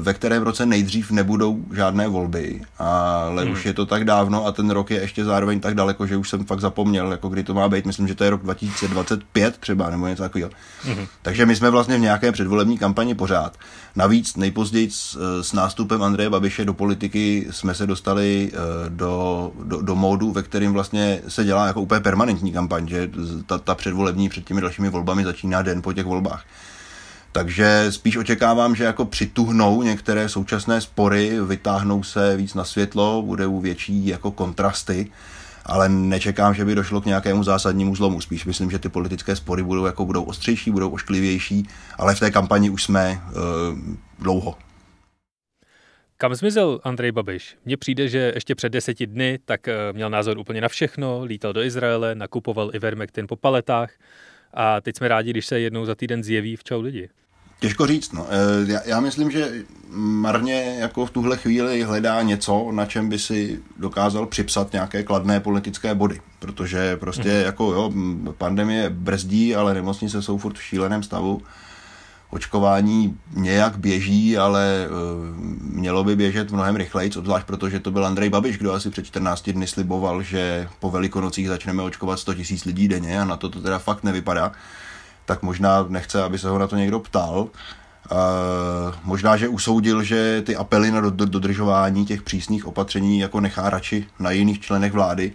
ve 0.00 0.14
kterém 0.14 0.42
roce 0.42 0.66
nejdřív 0.66 1.10
nebudou 1.10 1.64
žádné 1.74 2.08
volby, 2.08 2.60
ale 2.78 3.42
hmm. 3.42 3.52
už 3.52 3.66
je 3.66 3.72
to 3.72 3.86
tak 3.86 4.04
dávno 4.04 4.46
a 4.46 4.52
ten 4.52 4.70
rok 4.70 4.90
je 4.90 5.00
ještě 5.00 5.24
zároveň 5.24 5.60
tak 5.60 5.74
daleko, 5.74 6.06
že 6.06 6.16
už 6.16 6.30
jsem 6.30 6.44
fakt 6.44 6.60
zapomněl, 6.60 7.10
jako 7.10 7.28
kdy 7.28 7.44
to 7.44 7.54
má 7.54 7.68
být. 7.68 7.86
Myslím, 7.86 8.08
že 8.08 8.14
to 8.14 8.24
je 8.24 8.30
rok 8.30 8.42
2025 8.42 9.56
třeba, 9.58 9.90
nebo 9.90 10.06
něco 10.06 10.22
takového. 10.22 10.50
Hmm. 10.82 11.06
Takže 11.22 11.46
my 11.46 11.56
jsme 11.56 11.70
vlastně 11.70 11.96
v 11.98 12.00
nějaké 12.00 12.32
předvolební 12.32 12.78
kampani 12.78 13.14
pořád. 13.14 13.56
Navíc 13.96 14.36
nejpozději 14.36 14.90
s, 14.90 15.18
s 15.42 15.52
nástupem 15.52 16.02
Andreje 16.02 16.30
Babiše 16.30 16.64
do 16.64 16.74
politiky 16.74 17.46
jsme 17.50 17.74
se 17.74 17.86
dostali 17.86 18.52
do, 18.88 19.52
do, 19.64 19.82
do 19.82 19.94
módu, 19.94 20.32
ve 20.32 20.42
kterým 20.42 20.72
vlastně 20.72 21.20
se 21.28 21.44
dělá 21.44 21.66
jako 21.66 21.80
úplně 21.80 22.00
permanentní 22.00 22.52
kampaň, 22.52 22.88
že 22.88 23.10
ta, 23.46 23.58
ta 23.58 23.74
předvolební 23.74 24.28
před 24.28 24.44
těmi 24.44 24.60
dalšími 24.60 24.88
volbami 24.88 25.24
začíná 25.24 25.62
den 25.62 25.82
po 25.82 25.92
těch 25.92 26.06
volbách. 26.06 26.44
Takže 27.36 27.92
spíš 27.92 28.16
očekávám, 28.16 28.74
že 28.74 28.84
jako 28.84 29.04
přituhnou 29.04 29.82
některé 29.82 30.28
současné 30.28 30.80
spory, 30.80 31.40
vytáhnou 31.40 32.02
se 32.02 32.36
víc 32.36 32.54
na 32.54 32.64
světlo, 32.64 33.22
budou 33.22 33.60
větší 33.60 34.06
jako 34.06 34.30
kontrasty, 34.30 35.10
ale 35.66 35.88
nečekám, 35.88 36.54
že 36.54 36.64
by 36.64 36.74
došlo 36.74 37.00
k 37.00 37.06
nějakému 37.06 37.44
zásadnímu 37.44 37.96
zlomu. 37.96 38.20
Spíš 38.20 38.44
myslím, 38.44 38.70
že 38.70 38.78
ty 38.78 38.88
politické 38.88 39.36
spory 39.36 39.62
budou 39.62 39.84
jako 39.84 40.04
budou 40.04 40.22
ostřejší, 40.22 40.70
budou 40.70 40.90
ošklivější, 40.90 41.68
ale 41.98 42.14
v 42.14 42.20
té 42.20 42.30
kampani 42.30 42.70
už 42.70 42.82
jsme 42.84 43.20
uh, 43.26 43.78
dlouho. 44.18 44.54
Kam 46.16 46.34
zmizel 46.34 46.80
Andrej 46.84 47.12
Babiš? 47.12 47.56
Mně 47.64 47.76
přijde, 47.76 48.08
že 48.08 48.32
ještě 48.34 48.54
před 48.54 48.68
deseti 48.68 49.06
dny 49.06 49.38
tak 49.44 49.68
eh, 49.68 49.92
měl 49.92 50.10
názor 50.10 50.38
úplně 50.38 50.60
na 50.60 50.68
všechno, 50.68 51.24
lítal 51.24 51.52
do 51.52 51.62
Izraele, 51.62 52.14
nakupoval 52.14 52.70
Ivermectin 52.74 53.26
po 53.26 53.36
paletách 53.36 53.90
a 54.54 54.80
teď 54.80 54.96
jsme 54.96 55.08
rádi, 55.08 55.30
když 55.30 55.46
se 55.46 55.60
jednou 55.60 55.84
za 55.84 55.94
týden 55.94 56.22
zjeví 56.22 56.56
v 56.56 56.64
Čau 56.64 56.80
lidi. 56.80 57.08
Těžko 57.60 57.86
říct. 57.86 58.12
No. 58.12 58.26
Eh, 58.28 58.72
já, 58.72 58.80
já 58.84 59.00
myslím, 59.00 59.30
že 59.30 59.52
marně 59.96 60.76
jako 60.78 61.06
v 61.06 61.10
tuhle 61.10 61.36
chvíli 61.36 61.82
hledá 61.82 62.22
něco, 62.22 62.68
na 62.72 62.86
čem 62.86 63.08
by 63.08 63.18
si 63.18 63.60
dokázal 63.76 64.26
připsat 64.26 64.72
nějaké 64.72 65.02
kladné 65.02 65.40
politické 65.40 65.94
body. 65.94 66.20
Protože 66.38 66.96
prostě 66.96 67.28
mm. 67.28 67.44
jako 67.44 67.72
jo, 67.72 67.92
pandemie 68.38 68.90
brzdí, 68.90 69.56
ale 69.56 69.74
nemocnice 69.74 70.22
jsou 70.22 70.38
furt 70.38 70.58
v 70.58 70.62
šíleném 70.62 71.02
stavu. 71.02 71.42
Očkování 72.30 73.18
nějak 73.34 73.78
běží, 73.78 74.38
ale 74.38 74.88
uh, 74.88 75.36
mělo 75.60 76.04
by 76.04 76.16
běžet 76.16 76.52
mnohem 76.52 76.76
rychleji, 76.76 77.10
obzvlášť 77.18 77.46
protože 77.46 77.80
to 77.80 77.90
byl 77.90 78.06
Andrej 78.06 78.30
Babiš, 78.30 78.58
kdo 78.58 78.72
asi 78.72 78.90
před 78.90 79.06
14 79.06 79.50
dny 79.50 79.66
sliboval, 79.66 80.22
že 80.22 80.68
po 80.80 80.90
velikonocích 80.90 81.48
začneme 81.48 81.82
očkovat 81.82 82.18
100 82.18 82.32
000 82.32 82.44
lidí 82.66 82.88
denně 82.88 83.20
a 83.20 83.24
na 83.24 83.36
to 83.36 83.48
to 83.48 83.60
teda 83.60 83.78
fakt 83.78 84.04
nevypadá 84.04 84.52
tak 85.26 85.42
možná 85.42 85.86
nechce, 85.88 86.22
aby 86.22 86.38
se 86.38 86.48
ho 86.48 86.58
na 86.58 86.66
to 86.66 86.76
někdo 86.76 87.00
ptal. 87.00 87.48
Uh, 88.12 88.94
možná, 89.04 89.36
že 89.36 89.48
usoudil, 89.48 90.02
že 90.02 90.42
ty 90.42 90.56
apely 90.56 90.90
na 90.90 91.00
dodržování 91.10 92.06
těch 92.06 92.22
přísných 92.22 92.66
opatření 92.66 93.18
jako 93.18 93.40
nechá 93.40 93.70
radši 93.70 94.06
na 94.18 94.30
jiných 94.30 94.60
členech 94.60 94.92
vlády, 94.92 95.32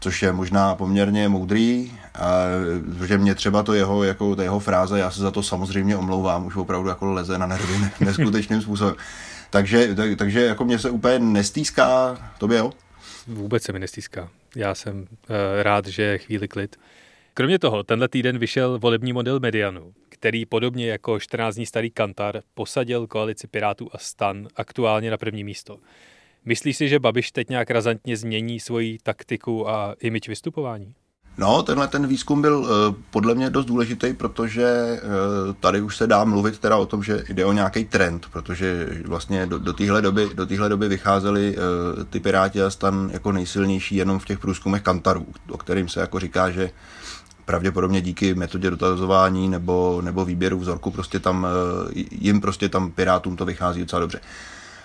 což 0.00 0.22
je 0.22 0.32
možná 0.32 0.74
poměrně 0.74 1.28
moudrý, 1.28 1.92
uh, 1.92 2.98
protože 2.98 3.18
mě 3.18 3.34
třeba 3.34 3.62
to 3.62 3.74
jeho, 3.74 4.04
jako 4.04 4.36
ta 4.36 4.42
jeho 4.42 4.60
fráze, 4.60 4.98
já 4.98 5.10
se 5.10 5.20
za 5.20 5.30
to 5.30 5.42
samozřejmě 5.42 5.96
omlouvám, 5.96 6.46
už 6.46 6.56
opravdu 6.56 6.88
jako 6.88 7.12
leze 7.12 7.38
na 7.38 7.46
nervy 7.46 7.90
neskutečným 8.00 8.62
způsobem. 8.62 8.94
Takže, 9.50 9.94
tak, 9.94 10.10
takže 10.18 10.44
jako 10.44 10.64
mě 10.64 10.78
se 10.78 10.90
úplně 10.90 11.18
nestýská, 11.18 12.18
tobě 12.38 12.58
jo? 12.58 12.72
Vůbec 13.26 13.62
se 13.62 13.72
mi 13.72 13.78
nestýská. 13.78 14.28
Já 14.56 14.74
jsem 14.74 14.98
uh, 14.98 15.06
rád, 15.62 15.86
že 15.86 16.02
je 16.02 16.18
chvíli 16.18 16.48
klid. 16.48 16.76
Kromě 17.38 17.58
toho, 17.58 17.82
tenhle 17.82 18.08
týden 18.08 18.38
vyšel 18.38 18.78
volební 18.78 19.12
model 19.12 19.40
Medianu, 19.40 19.92
který 20.08 20.46
podobně 20.46 20.88
jako 20.88 21.20
14 21.20 21.54
dní 21.54 21.66
starý 21.66 21.90
Kantar 21.90 22.40
posadil 22.54 23.06
koalici 23.06 23.46
Pirátů 23.46 23.88
a 23.92 23.98
Stan 23.98 24.48
aktuálně 24.56 25.10
na 25.10 25.16
první 25.16 25.44
místo. 25.44 25.78
Myslíš 26.44 26.76
si, 26.76 26.88
že 26.88 26.98
Babiš 26.98 27.32
teď 27.32 27.48
nějak 27.48 27.70
razantně 27.70 28.16
změní 28.16 28.60
svoji 28.60 28.98
taktiku 29.02 29.68
a 29.68 29.94
imič 30.00 30.28
vystupování? 30.28 30.94
No, 31.38 31.62
tenhle 31.62 31.88
ten 31.88 32.06
výzkum 32.06 32.42
byl 32.42 32.58
uh, 32.58 32.68
podle 33.10 33.34
mě 33.34 33.50
dost 33.50 33.66
důležitý, 33.66 34.12
protože 34.12 35.00
uh, 35.48 35.54
tady 35.54 35.80
už 35.80 35.96
se 35.96 36.06
dá 36.06 36.24
mluvit 36.24 36.58
teda 36.58 36.76
o 36.76 36.86
tom, 36.86 37.02
že 37.02 37.24
jde 37.28 37.44
o 37.44 37.52
nějaký 37.52 37.84
trend, 37.84 38.26
protože 38.32 38.88
vlastně 39.04 39.46
do, 39.46 39.58
do 39.58 39.72
téhle 39.72 40.02
doby, 40.02 40.28
do 40.34 40.46
téhle 40.46 40.68
doby 40.68 40.88
vycházely 40.88 41.56
uh, 41.56 42.04
ty 42.04 42.20
Piráti 42.20 42.62
a 42.62 42.70
stan 42.70 43.10
jako 43.12 43.32
nejsilnější 43.32 43.96
jenom 43.96 44.18
v 44.18 44.24
těch 44.24 44.38
průzkumech 44.38 44.82
Kantarů, 44.82 45.26
o 45.50 45.58
kterým 45.58 45.88
se 45.88 46.00
jako 46.00 46.20
říká, 46.20 46.50
že 46.50 46.70
pravděpodobně 47.46 48.00
díky 48.00 48.34
metodě 48.34 48.70
dotazování 48.70 49.48
nebo, 49.48 50.00
nebo 50.04 50.24
výběru 50.24 50.58
vzorku 50.58 50.90
prostě 50.90 51.20
tam, 51.20 51.46
eh, 51.46 52.04
jim 52.10 52.40
prostě 52.40 52.68
tam 52.68 52.90
Pirátům 52.90 53.36
to 53.36 53.44
vychází 53.44 53.80
docela 53.80 54.00
dobře. 54.00 54.20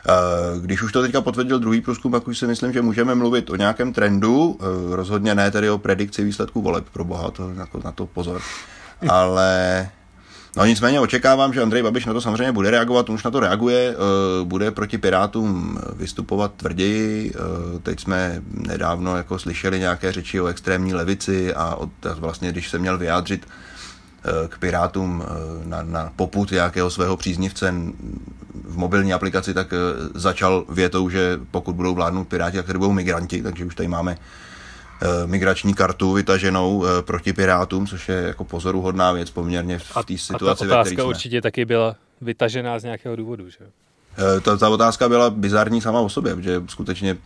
Eh, 0.10 0.60
když 0.60 0.82
už 0.82 0.92
to 0.92 1.02
teďka 1.02 1.22
potvrdil 1.22 1.60
druhý 1.60 1.82
průzkum, 1.82 2.12
tak 2.12 2.28
už 2.28 2.38
si 2.38 2.48
myslím, 2.48 2.74
že 2.74 2.82
můžeme 2.82 3.16
mluvit 3.16 3.50
o 3.50 3.56
nějakém 3.56 3.94
trendu, 3.94 4.58
eh, 4.60 4.96
rozhodně 4.96 5.36
ne 5.36 5.52
tedy 5.52 5.70
o 5.70 5.78
predikci 5.78 6.24
výsledků 6.24 6.62
voleb, 6.62 6.86
pro 6.94 7.04
boha, 7.04 7.32
to, 7.32 7.50
jako 7.50 7.82
na 7.84 7.92
to 7.92 8.06
pozor, 8.06 8.42
ale 9.10 9.90
No 10.56 10.66
nicméně 10.66 11.00
očekávám, 11.00 11.54
že 11.54 11.62
Andrej 11.62 11.84
Babiš 11.84 12.06
na 12.06 12.14
to 12.14 12.22
samozřejmě 12.22 12.52
bude 12.52 12.72
reagovat, 12.72 13.10
on 13.10 13.16
už 13.16 13.24
na 13.24 13.32
to 13.32 13.40
reaguje, 13.40 13.96
eh, 13.96 13.96
bude 14.46 14.72
proti 14.72 14.98
Pirátům 14.98 15.80
vystupovat 15.96 16.54
tvrději. 16.58 17.34
Eh, 17.36 17.80
teď 17.80 18.00
jsme 18.00 18.42
nedávno 18.52 19.18
jako 19.18 19.40
slyšeli 19.40 19.80
nějaké 19.80 20.12
řeči 20.12 20.42
o 20.42 20.48
extrémní 20.48 20.94
levici 20.94 21.54
a 21.54 21.76
od, 21.76 21.90
vlastně, 22.20 22.52
když 22.52 22.70
se 22.70 22.80
měl 22.80 22.98
vyjádřit 22.98 23.46
eh, 23.46 24.48
k 24.48 24.58
Pirátům 24.58 25.24
na, 25.64 25.84
na 25.84 26.12
poput 26.16 26.52
nějakého 26.52 26.90
svého 26.90 27.18
příznivce 27.18 27.74
v 28.64 28.78
mobilní 28.78 29.14
aplikaci, 29.14 29.54
tak 29.54 29.74
začal 30.14 30.66
větou, 30.70 31.10
že 31.10 31.40
pokud 31.52 31.76
budou 31.76 31.96
vládnout 31.96 32.28
Piráti, 32.28 32.58
tak 32.58 32.78
budou 32.78 32.92
migranti, 32.92 33.44
takže 33.44 33.66
už 33.66 33.76
tady 33.76 33.88
máme 33.88 34.18
migrační 35.26 35.74
kartu 35.74 36.14
vytaženou 36.14 36.86
eh, 36.86 37.02
proti 37.02 37.34
Pirátům, 37.34 37.88
což 37.88 38.10
je 38.10 38.16
jako 38.16 38.44
pozoruhodná 38.44 39.12
věc 39.12 39.30
poměrně 39.30 39.80
v 39.80 39.94
té 40.06 40.18
situaci, 40.18 40.64
a 40.64 40.68
ta 40.68 40.82
otázka 40.82 41.06
určitě 41.06 41.42
taky 41.42 41.66
byla 41.66 41.96
vytažená 42.22 42.80
z 42.80 42.84
nějakého 42.84 43.16
důvodu, 43.16 43.50
že? 43.50 43.58
Eh, 44.18 44.40
ta, 44.40 44.58
ta 44.58 44.70
otázka 44.70 45.10
byla 45.10 45.30
bizarní 45.30 45.82
sama 45.82 46.00
o 46.00 46.10
sobě, 46.10 46.36
že 46.40 46.64
skutečně 46.68 47.18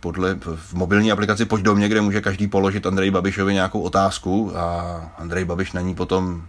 podle, 0.00 0.34
v 0.56 0.74
mobilní 0.74 1.12
aplikaci 1.12 1.44
Pojď 1.44 1.62
do 1.62 1.74
mě, 1.74 1.88
kde 1.88 2.00
může 2.00 2.20
každý 2.20 2.48
položit 2.48 2.86
Andrej 2.86 3.10
Babišovi 3.10 3.54
nějakou 3.54 3.80
otázku 3.80 4.52
a 4.56 5.12
Andrej 5.18 5.44
Babiš 5.44 5.72
na 5.72 5.80
ní 5.80 5.94
potom, 5.94 6.42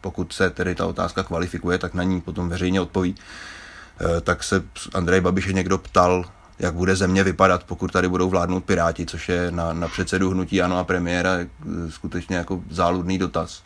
pokud 0.00 0.32
se 0.32 0.50
tedy 0.50 0.74
ta 0.74 0.86
otázka 0.86 1.22
kvalifikuje, 1.22 1.78
tak 1.78 1.94
na 1.94 2.02
ní 2.02 2.20
potom 2.20 2.48
veřejně 2.48 2.80
odpoví. 2.80 3.14
Tak 4.22 4.42
se 4.42 4.62
Andrej 4.94 5.20
Babiše 5.20 5.52
někdo 5.52 5.78
ptal, 5.78 6.24
jak 6.58 6.74
bude 6.74 6.96
země 6.96 7.24
vypadat, 7.24 7.64
pokud 7.64 7.92
tady 7.92 8.08
budou 8.08 8.30
vládnout 8.30 8.64
Piráti, 8.64 9.06
což 9.06 9.28
je 9.28 9.50
na, 9.50 9.72
na 9.72 9.88
předsedu 9.88 10.30
hnutí 10.30 10.62
Ano 10.62 10.78
a 10.78 10.84
premiéra 10.84 11.30
eh, 11.40 11.46
skutečně 11.88 12.36
jako 12.36 12.60
záludný 12.70 13.18
dotaz. 13.18 13.62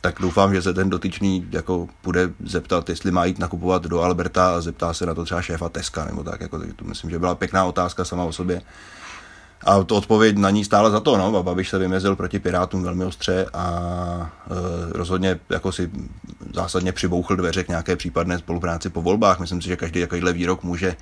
Tak 0.00 0.14
doufám, 0.20 0.54
že 0.54 0.62
se 0.62 0.74
ten 0.74 0.90
dotyčný 0.90 1.48
jako 1.50 1.88
bude 2.04 2.30
zeptat, 2.44 2.88
jestli 2.88 3.10
má 3.10 3.24
jít 3.24 3.38
nakupovat 3.38 3.82
do 3.82 4.00
Alberta 4.00 4.54
a 4.54 4.60
zeptá 4.60 4.94
se 4.94 5.06
na 5.06 5.14
to 5.14 5.24
třeba 5.24 5.42
šéfa 5.42 5.68
Teska 5.68 6.04
nebo 6.04 6.24
tak. 6.24 6.40
Jako, 6.40 6.58
to 6.76 6.84
myslím, 6.84 7.10
že 7.10 7.18
byla 7.18 7.34
pěkná 7.34 7.64
otázka 7.64 8.04
sama 8.04 8.24
o 8.24 8.32
sobě. 8.32 8.62
A 9.64 9.82
to 9.84 9.96
odpověď 9.96 10.36
na 10.36 10.50
ní 10.50 10.64
stála 10.64 10.90
za 10.90 11.00
to, 11.00 11.16
no. 11.16 11.42
Babiš 11.42 11.68
se 11.68 11.78
vymezil 11.78 12.16
proti 12.16 12.38
Pirátům 12.38 12.82
velmi 12.82 13.04
ostře 13.04 13.46
a 13.52 14.32
e, 14.50 14.98
rozhodně 14.98 15.40
jako 15.50 15.72
si 15.72 15.90
zásadně 16.54 16.92
přibouchl 16.92 17.36
dveře 17.36 17.64
k 17.64 17.68
nějaké 17.68 17.96
případné 17.96 18.38
spolupráci 18.38 18.90
po 18.90 19.02
volbách. 19.02 19.40
Myslím 19.40 19.62
si, 19.62 19.68
že 19.68 19.76
každý 19.76 20.00
takovýhle 20.00 20.32
výrok 20.32 20.62
může 20.62 20.96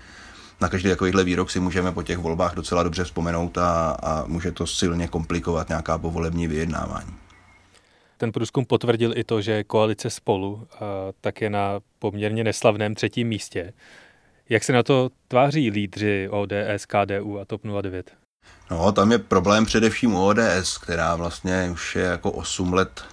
na 0.61 0.69
každý 0.69 0.89
takovýhle 0.89 1.25
výrok 1.25 1.51
si 1.51 1.61
můžeme 1.61 1.93
po 1.93 2.03
těch 2.03 2.19
volbách 2.19 2.55
docela 2.55 2.83
dobře 2.83 3.05
vzpomenout 3.05 3.59
a, 3.59 3.91
a 3.91 4.25
může 4.27 4.53
to 4.53 4.67
silně 4.67 5.09
komplikovat 5.09 5.69
nějaká 5.69 5.99
povolební 5.99 6.49
vyjednávání. 6.49 7.15
Ten 8.17 8.33
průzkum 8.33 8.65
potvrdil 8.65 9.13
i 9.17 9.25
to, 9.25 9.41
že 9.41 9.65
koalice 9.65 10.11
spolu 10.11 10.67
tak 11.21 11.41
je 11.41 11.51
na 11.51 11.81
poměrně 11.99 12.45
neslavném 12.45 12.95
třetím 12.95 13.29
místě. 13.29 13.73
Jak 14.49 14.65
se 14.65 14.73
na 14.73 14.83
to 14.83 15.11
tváří 15.29 15.71
lídři 15.71 16.29
ODS, 16.31 16.87
KDU 16.87 17.39
a 17.39 17.45
TOP 17.45 17.63
09? 17.83 18.11
No, 18.71 18.93
tam 18.93 19.13
je 19.13 19.19
problém 19.19 19.67
především 19.67 20.15
u 20.15 20.27
ODS, 20.27 20.79
která 20.79 21.17
vlastně 21.17 21.69
už 21.73 21.97
je 21.97 22.03
jako 22.03 22.33
8 22.33 22.73
let 22.73 23.05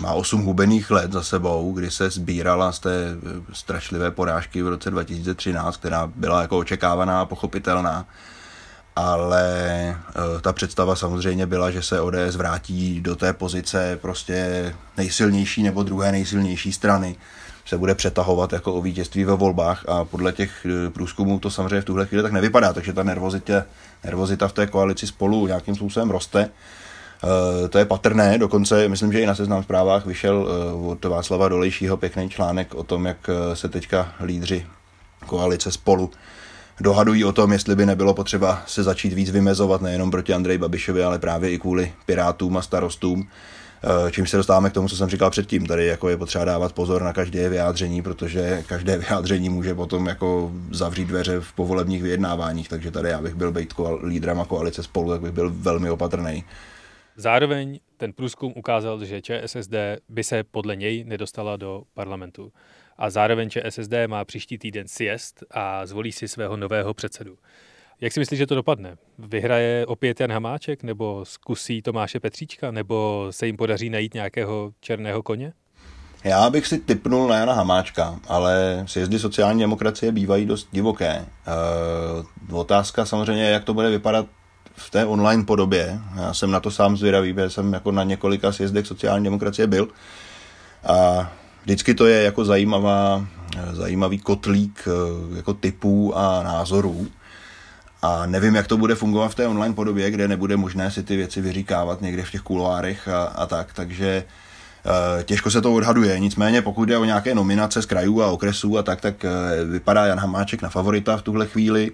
má 0.00 0.12
osm 0.12 0.42
hubených 0.42 0.90
let 0.90 1.12
za 1.12 1.22
sebou, 1.22 1.72
kdy 1.72 1.90
se 1.90 2.10
sbírala 2.10 2.72
z 2.72 2.78
té 2.78 2.90
eh, 2.92 3.42
strašlivé 3.52 4.10
porážky 4.10 4.62
v 4.62 4.68
roce 4.68 4.90
2013, 4.90 5.76
která 5.76 6.06
byla 6.06 6.42
jako 6.42 6.58
očekávaná 6.58 7.20
a 7.20 7.24
pochopitelná. 7.24 8.06
Ale 8.96 9.44
eh, 9.90 10.40
ta 10.40 10.52
představa 10.52 10.96
samozřejmě 10.96 11.46
byla, 11.46 11.70
že 11.70 11.82
se 11.82 12.00
ODS 12.00 12.36
vrátí 12.36 13.00
do 13.00 13.16
té 13.16 13.32
pozice 13.32 13.98
prostě 14.02 14.74
nejsilnější 14.96 15.62
nebo 15.62 15.82
druhé 15.82 16.12
nejsilnější 16.12 16.72
strany, 16.72 17.16
se 17.66 17.78
bude 17.78 17.94
přetahovat 17.94 18.52
jako 18.52 18.74
o 18.74 18.82
vítězství 18.82 19.24
ve 19.24 19.34
volbách 19.34 19.84
a 19.88 20.04
podle 20.04 20.32
těch 20.32 20.66
průzkumů 20.92 21.38
to 21.38 21.50
samozřejmě 21.50 21.80
v 21.80 21.84
tuhle 21.84 22.06
chvíli 22.06 22.22
tak 22.22 22.32
nevypadá, 22.32 22.72
takže 22.72 22.92
ta 22.92 23.02
nervozita, 23.02 23.64
nervozita 24.04 24.48
v 24.48 24.52
té 24.52 24.66
koalici 24.66 25.06
spolu 25.06 25.46
nějakým 25.46 25.74
způsobem 25.74 26.10
roste. 26.10 26.50
To 27.70 27.78
je 27.78 27.84
patrné, 27.84 28.38
dokonce 28.38 28.88
myslím, 28.88 29.12
že 29.12 29.20
i 29.20 29.26
na 29.26 29.34
seznam 29.34 29.62
zprávách 29.62 30.06
vyšel 30.06 30.48
od 30.86 31.04
Václava 31.04 31.48
Dolejšího 31.48 31.96
pěkný 31.96 32.30
článek 32.30 32.74
o 32.74 32.82
tom, 32.82 33.06
jak 33.06 33.30
se 33.54 33.68
teďka 33.68 34.12
lídři 34.24 34.66
koalice 35.26 35.72
spolu 35.72 36.10
dohadují 36.80 37.24
o 37.24 37.32
tom, 37.32 37.52
jestli 37.52 37.76
by 37.76 37.86
nebylo 37.86 38.14
potřeba 38.14 38.62
se 38.66 38.82
začít 38.82 39.12
víc 39.12 39.30
vymezovat 39.30 39.82
nejenom 39.82 40.10
proti 40.10 40.34
Andreji 40.34 40.58
Babišovi, 40.58 41.04
ale 41.04 41.18
právě 41.18 41.50
i 41.50 41.58
kvůli 41.58 41.92
pirátům 42.06 42.56
a 42.56 42.62
starostům. 42.62 43.28
Eh, 43.82 44.10
čím 44.10 44.26
se 44.26 44.36
dostáváme 44.36 44.70
k 44.70 44.72
tomu, 44.72 44.88
co 44.88 44.96
jsem 44.96 45.08
říkal 45.08 45.30
předtím. 45.30 45.66
Tady 45.66 45.86
jako 45.86 46.08
je 46.08 46.16
potřeba 46.16 46.44
dávat 46.44 46.72
pozor 46.72 47.02
na 47.02 47.12
každé 47.12 47.48
vyjádření, 47.48 48.02
protože 48.02 48.64
každé 48.66 48.98
vyjádření 49.08 49.48
může 49.48 49.74
potom 49.74 50.06
jako 50.06 50.52
zavřít 50.70 51.04
dveře 51.04 51.40
v 51.40 51.52
povolebních 51.52 52.02
vyjednáváních, 52.02 52.68
takže 52.68 52.90
tady 52.90 53.08
já 53.08 53.22
bych 53.22 53.34
byl 53.34 53.52
být 53.52 53.74
lídrem 54.02 54.40
a 54.40 54.44
koalice 54.44 54.82
spolu, 54.82 55.10
tak 55.10 55.20
bych 55.20 55.32
byl 55.32 55.52
velmi 55.54 55.90
opatrný. 55.90 56.44
Zároveň 57.20 57.80
ten 57.96 58.12
průzkum 58.12 58.52
ukázal, 58.56 59.04
že 59.04 59.22
ČSSD 59.22 59.74
by 60.08 60.24
se 60.24 60.44
podle 60.44 60.76
něj 60.76 61.04
nedostala 61.04 61.56
do 61.56 61.82
parlamentu. 61.94 62.52
A 62.98 63.10
zároveň 63.10 63.50
ČSSD 63.50 63.92
má 64.06 64.24
příští 64.24 64.58
týden 64.58 64.88
siest 64.88 65.44
a 65.50 65.86
zvolí 65.86 66.12
si 66.12 66.28
svého 66.28 66.56
nového 66.56 66.94
předsedu. 66.94 67.38
Jak 68.00 68.12
si 68.12 68.20
myslíš, 68.20 68.38
že 68.38 68.46
to 68.46 68.54
dopadne? 68.54 68.96
Vyhraje 69.18 69.86
opět 69.86 70.20
Jan 70.20 70.32
Hamáček, 70.32 70.82
nebo 70.82 71.24
zkusí 71.24 71.82
Tomáše 71.82 72.20
Petříčka, 72.20 72.70
nebo 72.70 73.26
se 73.30 73.46
jim 73.46 73.56
podaří 73.56 73.90
najít 73.90 74.14
nějakého 74.14 74.72
černého 74.80 75.22
koně? 75.22 75.52
Já 76.24 76.50
bych 76.50 76.66
si 76.66 76.78
typnul 76.78 77.28
na 77.28 77.36
Jana 77.36 77.52
Hamáčka, 77.52 78.20
ale 78.28 78.84
sjezdy 78.86 79.18
sociální 79.18 79.60
demokracie 79.60 80.12
bývají 80.12 80.46
dost 80.46 80.68
divoké. 80.72 81.10
E, 81.10 81.26
otázka 82.52 83.06
samozřejmě, 83.06 83.50
jak 83.50 83.64
to 83.64 83.74
bude 83.74 83.90
vypadat 83.90 84.26
v 84.78 84.90
té 84.90 85.06
online 85.06 85.44
podobě. 85.44 86.00
Já 86.16 86.34
jsem 86.34 86.50
na 86.50 86.60
to 86.60 86.70
sám 86.70 86.96
zvědavý, 86.96 87.32
protože 87.32 87.50
jsem 87.50 87.72
jako 87.72 87.92
na 87.92 88.04
několika 88.04 88.52
sjezdech 88.52 88.86
sociální 88.86 89.24
demokracie 89.24 89.66
byl. 89.66 89.88
A 90.86 91.30
vždycky 91.62 91.94
to 91.94 92.06
je 92.06 92.22
jako 92.22 92.44
zajímavá, 92.44 93.26
zajímavý 93.72 94.18
kotlík 94.18 94.88
eh, 94.88 95.36
jako 95.36 95.54
typů 95.54 96.18
a 96.18 96.42
názorů. 96.42 97.06
A 98.02 98.26
nevím, 98.26 98.54
jak 98.54 98.66
to 98.66 98.76
bude 98.76 98.94
fungovat 98.94 99.28
v 99.28 99.34
té 99.34 99.46
online 99.46 99.74
podobě, 99.74 100.10
kde 100.10 100.28
nebude 100.28 100.56
možné 100.56 100.90
si 100.90 101.02
ty 101.02 101.16
věci 101.16 101.40
vyříkávat 101.40 102.00
někde 102.00 102.22
v 102.22 102.30
těch 102.30 102.40
kuloárech 102.40 103.08
a, 103.08 103.22
a 103.22 103.46
tak, 103.46 103.72
takže 103.72 104.24
uh, 104.86 105.22
těžko 105.22 105.50
se 105.50 105.60
to 105.60 105.74
odhaduje. 105.74 106.18
Nicméně, 106.18 106.62
pokud 106.62 106.84
jde 106.84 106.98
o 106.98 107.04
nějaké 107.04 107.34
nominace 107.34 107.82
z 107.82 107.86
krajů 107.86 108.22
a 108.22 108.26
okresů 108.26 108.78
a 108.78 108.82
tak, 108.82 109.00
tak 109.00 109.24
uh, 109.24 109.70
vypadá 109.70 110.06
Jan 110.06 110.18
Hamáček 110.18 110.62
na 110.62 110.68
favorita 110.68 111.16
v 111.16 111.22
tuhle 111.22 111.46
chvíli. 111.46 111.92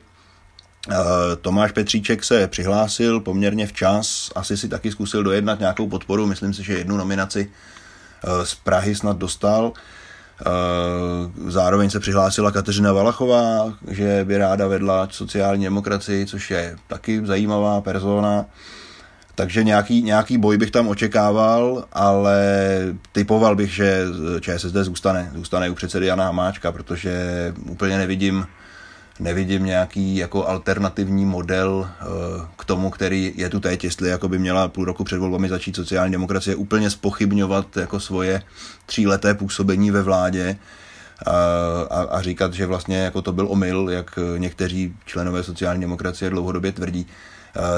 Uh, 0.88 0.94
Tomáš 1.40 1.72
Petříček 1.72 2.24
se 2.24 2.48
přihlásil 2.48 3.20
poměrně 3.20 3.66
včas, 3.66 4.30
asi 4.34 4.56
si 4.56 4.68
taky 4.68 4.90
zkusil 4.90 5.22
dojednat 5.22 5.60
nějakou 5.60 5.88
podporu, 5.88 6.26
myslím 6.26 6.54
si, 6.54 6.62
že 6.62 6.78
jednu 6.78 6.96
nominaci 6.96 7.50
z 8.44 8.54
Prahy 8.54 8.94
snad 8.94 9.16
dostal. 9.18 9.72
Eh, 10.40 11.50
zároveň 11.50 11.90
se 11.90 12.00
přihlásila 12.00 12.50
Kateřina 12.50 12.92
Valachová, 12.92 13.74
že 13.88 14.24
by 14.24 14.38
ráda 14.38 14.66
vedla 14.66 15.08
sociální 15.10 15.64
demokracii, 15.64 16.26
což 16.26 16.50
je 16.50 16.76
taky 16.86 17.26
zajímavá 17.26 17.80
persona. 17.80 18.44
Takže 19.34 19.64
nějaký, 19.64 20.02
nějaký 20.02 20.38
boj 20.38 20.58
bych 20.58 20.70
tam 20.70 20.88
očekával, 20.88 21.84
ale 21.92 22.38
typoval 23.12 23.56
bych, 23.56 23.74
že 23.74 24.04
ČSSD 24.40 24.74
zůstane, 24.74 25.30
zůstane 25.34 25.70
u 25.70 25.74
předsedy 25.74 26.06
Jana 26.06 26.24
Hamáčka, 26.24 26.72
protože 26.72 27.12
úplně 27.68 27.98
nevidím, 27.98 28.46
nevidím 29.20 29.64
nějaký 29.64 30.16
jako 30.16 30.48
alternativní 30.48 31.24
model 31.24 31.88
eh, 31.88 32.04
k 32.56 32.64
tomu, 32.64 32.90
který 32.90 33.32
je 33.36 33.50
tu 33.50 33.60
teď, 33.60 33.84
jestli 33.84 34.08
jako 34.08 34.28
by 34.28 34.38
měla 34.38 34.68
půl 34.68 34.84
roku 34.84 35.04
před 35.04 35.18
volbami 35.18 35.48
začít 35.48 35.76
sociální 35.76 36.12
demokracie 36.12 36.56
úplně 36.56 36.90
spochybňovat 36.90 37.76
jako 37.76 38.00
svoje 38.00 38.42
tříleté 38.86 39.34
působení 39.34 39.90
ve 39.90 40.02
vládě 40.02 40.56
a, 41.26 41.32
a, 41.90 42.02
a 42.02 42.22
říkat, 42.22 42.54
že 42.54 42.66
vlastně 42.66 42.96
jako 42.96 43.22
to 43.22 43.32
byl 43.32 43.46
omyl, 43.50 43.90
jak 43.90 44.18
někteří 44.38 44.94
členové 45.04 45.42
sociální 45.42 45.80
demokracie 45.80 46.30
dlouhodobě 46.30 46.72
tvrdí, 46.72 47.06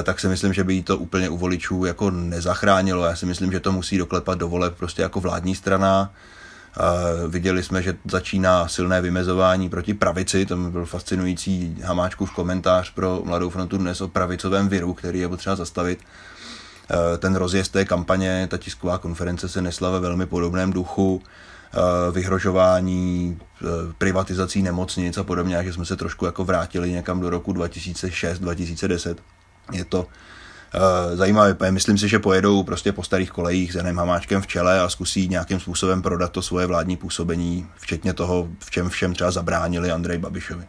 tak 0.02 0.20
si 0.20 0.28
myslím, 0.28 0.52
že 0.52 0.64
by 0.64 0.74
jí 0.74 0.82
to 0.82 0.98
úplně 0.98 1.28
u 1.28 1.36
voličů 1.36 1.84
jako 1.84 2.10
nezachránilo. 2.10 3.04
Já 3.04 3.16
si 3.16 3.26
myslím, 3.26 3.52
že 3.52 3.60
to 3.60 3.72
musí 3.72 3.98
doklepat 3.98 4.38
do 4.38 4.48
voleb 4.48 4.74
prostě 4.76 5.02
jako 5.02 5.20
vládní 5.20 5.54
strana, 5.54 6.12
Viděli 7.28 7.62
jsme, 7.62 7.82
že 7.82 7.96
začíná 8.04 8.68
silné 8.68 9.00
vymezování 9.00 9.68
proti 9.68 9.94
pravici, 9.94 10.46
tam 10.46 10.70
byl 10.70 10.86
fascinující 10.86 11.76
Hamáčkův 11.84 12.32
komentář 12.32 12.90
pro 12.90 13.22
Mladou 13.24 13.50
frontu 13.50 13.78
dnes 13.78 14.00
o 14.00 14.08
pravicovém 14.08 14.68
viru, 14.68 14.94
který 14.94 15.18
je 15.20 15.28
potřeba 15.28 15.56
zastavit. 15.56 15.98
Ten 17.18 17.36
rozjezd 17.36 17.72
té 17.72 17.84
kampaně, 17.84 18.46
ta 18.50 18.58
tisková 18.58 18.98
konference 18.98 19.48
se 19.48 19.62
nesla 19.62 19.90
ve 19.90 20.00
velmi 20.00 20.26
podobném 20.26 20.72
duchu 20.72 21.22
vyhrožování 22.12 23.38
privatizací 23.98 24.62
nemocnic 24.62 25.18
a 25.18 25.24
podobně, 25.24 25.64
že 25.64 25.72
jsme 25.72 25.84
se 25.84 25.96
trošku 25.96 26.26
jako 26.26 26.44
vrátili 26.44 26.92
někam 26.92 27.20
do 27.20 27.30
roku 27.30 27.52
2006-2010. 27.52 29.16
Je 29.72 29.84
to 29.84 30.06
Eh, 30.76 31.16
zajímavé. 31.16 31.70
Myslím 31.70 31.98
si, 31.98 32.08
že 32.08 32.18
pojedou 32.18 32.62
prostě 32.62 32.92
po 32.92 33.02
starých 33.02 33.30
kolejích 33.30 33.72
s 33.72 33.74
Janem 33.74 33.96
Hamáčkem 33.96 34.42
v 34.42 34.46
čele 34.46 34.80
a 34.80 34.88
zkusí 34.88 35.28
nějakým 35.28 35.60
způsobem 35.60 36.02
prodat 36.02 36.32
to 36.32 36.42
svoje 36.42 36.66
vládní 36.66 36.96
působení, 36.96 37.66
včetně 37.76 38.14
toho, 38.14 38.48
v 38.58 38.70
čem 38.70 38.88
všem 38.88 39.14
třeba 39.14 39.30
zabránili 39.30 39.90
Andrej 39.90 40.18
Babišovi. 40.18 40.64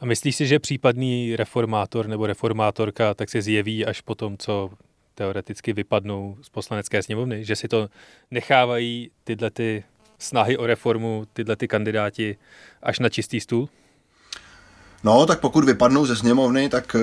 A 0.00 0.06
myslíš 0.06 0.36
si, 0.36 0.46
že 0.46 0.58
případný 0.58 1.36
reformátor 1.36 2.06
nebo 2.06 2.26
reformátorka 2.26 3.14
tak 3.14 3.28
se 3.28 3.42
zjeví 3.42 3.86
až 3.86 4.00
po 4.00 4.14
tom, 4.14 4.38
co 4.38 4.70
teoreticky 5.14 5.72
vypadnou 5.72 6.36
z 6.42 6.48
poslanecké 6.48 7.02
sněmovny, 7.02 7.44
že 7.44 7.56
si 7.56 7.68
to 7.68 7.88
nechávají 8.30 9.10
tyhle 9.24 9.50
ty 9.50 9.84
snahy 10.18 10.56
o 10.56 10.66
reformu, 10.66 11.24
tyhle 11.32 11.56
ty 11.56 11.68
kandidáti 11.68 12.36
až 12.82 12.98
na 12.98 13.08
čistý 13.08 13.40
stůl? 13.40 13.68
No, 15.04 15.26
tak 15.26 15.40
pokud 15.40 15.64
vypadnou 15.64 16.06
ze 16.06 16.16
sněmovny, 16.16 16.68
tak 16.68 16.96
eh, 16.96 17.00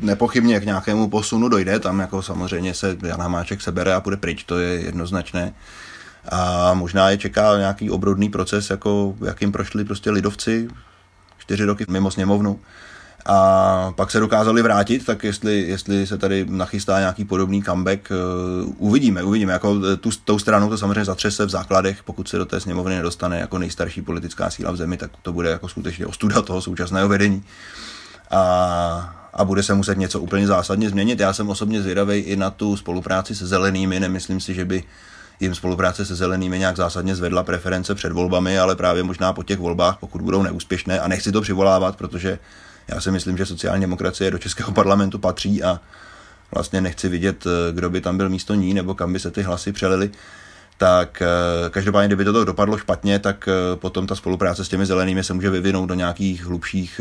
nepochybně 0.00 0.60
k 0.60 0.64
nějakému 0.64 1.08
posunu 1.08 1.48
dojde. 1.48 1.78
Tam 1.78 2.00
jako 2.00 2.22
samozřejmě 2.22 2.74
se 2.74 2.96
Jan 3.02 3.20
Hamáček 3.20 3.60
sebere 3.60 3.94
a 3.94 4.00
půjde 4.00 4.16
pryč, 4.16 4.44
to 4.44 4.58
je 4.58 4.80
jednoznačné. 4.80 5.54
A 6.28 6.74
možná 6.74 7.10
je 7.10 7.18
čeká 7.18 7.58
nějaký 7.58 7.90
obrodný 7.90 8.28
proces, 8.28 8.70
jako 8.70 9.14
jakým 9.24 9.52
prošli 9.52 9.84
prostě 9.84 10.10
lidovci 10.10 10.68
čtyři 11.38 11.64
roky 11.64 11.86
mimo 11.88 12.10
sněmovnu 12.10 12.60
a 13.26 13.92
pak 13.96 14.10
se 14.10 14.20
dokázali 14.20 14.62
vrátit, 14.62 15.06
tak 15.06 15.24
jestli, 15.24 15.60
jestli 15.60 16.06
se 16.06 16.18
tady 16.18 16.46
nachystá 16.48 16.98
nějaký 16.98 17.24
podobný 17.24 17.62
comeback, 17.62 18.12
uh, 18.64 18.74
uvidíme, 18.78 19.22
uvidíme. 19.22 19.52
Jako 19.52 19.76
eh, 19.92 19.96
tu, 19.96 20.10
tou 20.24 20.38
stranou 20.38 20.68
to 20.68 20.78
samozřejmě 20.78 21.04
zatřese 21.04 21.46
v 21.46 21.50
základech, 21.50 22.02
pokud 22.02 22.28
se 22.28 22.38
do 22.38 22.46
té 22.46 22.60
sněmovny 22.60 22.96
nedostane 22.96 23.38
jako 23.38 23.58
nejstarší 23.58 24.02
politická 24.02 24.50
síla 24.50 24.72
v 24.72 24.76
zemi, 24.76 24.96
tak 24.96 25.10
to 25.22 25.32
bude 25.32 25.50
jako 25.50 25.68
skutečně 25.68 26.06
ostuda 26.06 26.42
toho 26.42 26.62
současného 26.62 27.08
vedení. 27.08 27.44
A, 28.30 29.18
a 29.34 29.44
bude 29.44 29.62
se 29.62 29.74
muset 29.74 29.98
něco 29.98 30.20
úplně 30.20 30.46
zásadně 30.46 30.90
změnit. 30.90 31.20
Já 31.20 31.32
jsem 31.32 31.48
osobně 31.48 31.82
zvědavý 31.82 32.18
i 32.18 32.36
na 32.36 32.50
tu 32.50 32.76
spolupráci 32.76 33.34
se 33.34 33.46
zelenými, 33.46 34.00
nemyslím 34.00 34.40
si, 34.40 34.54
že 34.54 34.64
by 34.64 34.84
jim 35.40 35.54
spolupráce 35.54 36.06
se 36.06 36.14
zelenými 36.14 36.58
nějak 36.58 36.76
zásadně 36.76 37.14
zvedla 37.16 37.42
preference 37.42 37.94
před 37.94 38.12
volbami, 38.12 38.58
ale 38.58 38.76
právě 38.76 39.02
možná 39.02 39.32
po 39.32 39.42
těch 39.42 39.58
volbách, 39.58 39.96
pokud 40.00 40.22
budou 40.22 40.42
neúspěšné, 40.42 41.00
a 41.00 41.08
nechci 41.08 41.32
to 41.32 41.40
přivolávat, 41.40 41.96
protože 41.96 42.38
já 42.94 43.00
si 43.00 43.10
myslím, 43.10 43.36
že 43.36 43.46
sociální 43.46 43.80
demokracie 43.80 44.30
do 44.30 44.38
Českého 44.38 44.72
parlamentu 44.72 45.18
patří 45.18 45.62
a 45.62 45.80
vlastně 46.54 46.80
nechci 46.80 47.08
vidět, 47.08 47.46
eh, 47.46 47.72
kdo 47.72 47.90
by 47.90 48.00
tam 48.00 48.16
byl 48.16 48.28
místo 48.28 48.54
ní 48.54 48.74
nebo 48.74 48.94
kam 48.94 49.12
by 49.12 49.18
se 49.18 49.30
ty 49.30 49.42
hlasy 49.42 49.72
přelily. 49.72 50.10
Tak 50.78 51.22
eh, 51.22 51.70
každopádně, 51.70 52.06
kdyby 52.06 52.24
to 52.24 52.44
dopadlo 52.44 52.78
špatně, 52.78 53.18
tak 53.18 53.48
eh, 53.48 53.76
potom 53.76 54.06
ta 54.06 54.14
spolupráce 54.14 54.64
s 54.64 54.68
těmi 54.68 54.86
zelenými 54.86 55.24
se 55.24 55.34
může 55.34 55.50
vyvinout 55.50 55.86
do 55.86 55.94
nějakých 55.94 56.44
hlubších 56.44 57.00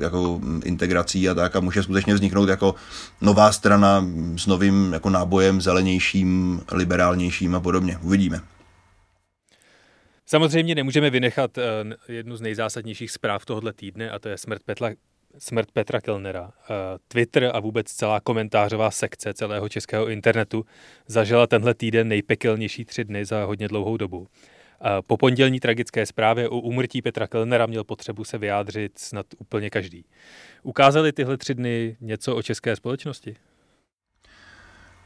jako 0.00 0.40
integrací 0.64 1.28
a 1.28 1.34
tak 1.34 1.56
a 1.56 1.60
může 1.60 1.82
skutečně 1.82 2.14
vzniknout 2.14 2.48
jako 2.48 2.74
nová 3.20 3.52
strana 3.52 4.06
s 4.36 4.46
novým 4.46 4.92
jako 4.92 5.10
nábojem 5.10 5.60
zelenějším, 5.60 6.62
liberálnějším 6.72 7.54
a 7.54 7.60
podobně. 7.60 7.98
Uvidíme. 8.02 8.40
Samozřejmě 10.26 10.74
nemůžeme 10.74 11.10
vynechat 11.10 11.58
jednu 12.08 12.36
z 12.36 12.40
nejzásadnějších 12.40 13.10
zpráv 13.10 13.46
tohoto 13.46 13.72
týdne 13.72 14.10
a 14.10 14.18
to 14.18 14.28
je 14.28 14.38
smrt 14.38 14.62
Petra, 14.62 14.90
smrt 15.38 15.72
Petra 15.72 16.00
Kellnera. 16.00 16.52
Eh, 16.62 16.74
Twitter 17.08 17.50
a 17.54 17.60
vůbec 17.60 17.86
celá 17.92 18.20
komentářová 18.20 18.90
sekce 18.90 19.34
celého 19.34 19.68
českého 19.68 20.08
internetu 20.08 20.64
zažila 21.06 21.46
tenhle 21.46 21.74
týden 21.74 22.08
nejpekelnější 22.08 22.84
tři 22.84 23.04
dny 23.04 23.24
za 23.24 23.44
hodně 23.44 23.68
dlouhou 23.68 23.96
dobu. 23.96 24.28
Eh, 24.80 25.02
po 25.06 25.16
pondělní 25.16 25.60
tragické 25.60 26.06
zprávě 26.06 26.48
o 26.48 26.58
úmrtí 26.58 27.02
Petra 27.02 27.26
Kellnera 27.26 27.66
měl 27.66 27.84
potřebu 27.84 28.24
se 28.24 28.38
vyjádřit 28.38 28.98
snad 28.98 29.26
úplně 29.38 29.70
každý. 29.70 30.04
Ukázali 30.62 31.12
tyhle 31.12 31.36
tři 31.36 31.54
dny 31.54 31.96
něco 32.00 32.36
o 32.36 32.42
české 32.42 32.76
společnosti? 32.76 33.36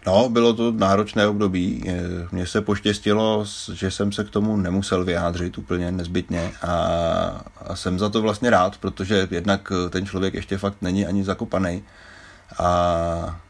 No, 0.07 0.29
bylo 0.29 0.53
to 0.53 0.73
náročné 0.73 1.27
období. 1.27 1.85
Mně 2.33 2.47
se 2.47 2.61
poštěstilo, 2.61 3.45
že 3.73 3.91
jsem 3.91 4.13
se 4.13 4.25
k 4.25 4.31
tomu 4.31 4.57
nemusel 4.57 5.05
vyjádřit 5.05 5.59
úplně 5.59 5.93
nezbytně 5.93 6.53
a, 6.63 6.75
a 7.67 7.77
jsem 7.77 7.99
za 7.99 8.09
to 8.09 8.23
vlastně 8.23 8.51
rád, 8.51 8.79
protože 8.79 9.29
jednak 9.31 9.73
ten 9.91 10.07
člověk 10.07 10.35
ještě 10.35 10.59
fakt 10.59 10.77
není 10.83 11.07
ani 11.07 11.25
zakopaný 11.25 11.83
a 12.59 13.41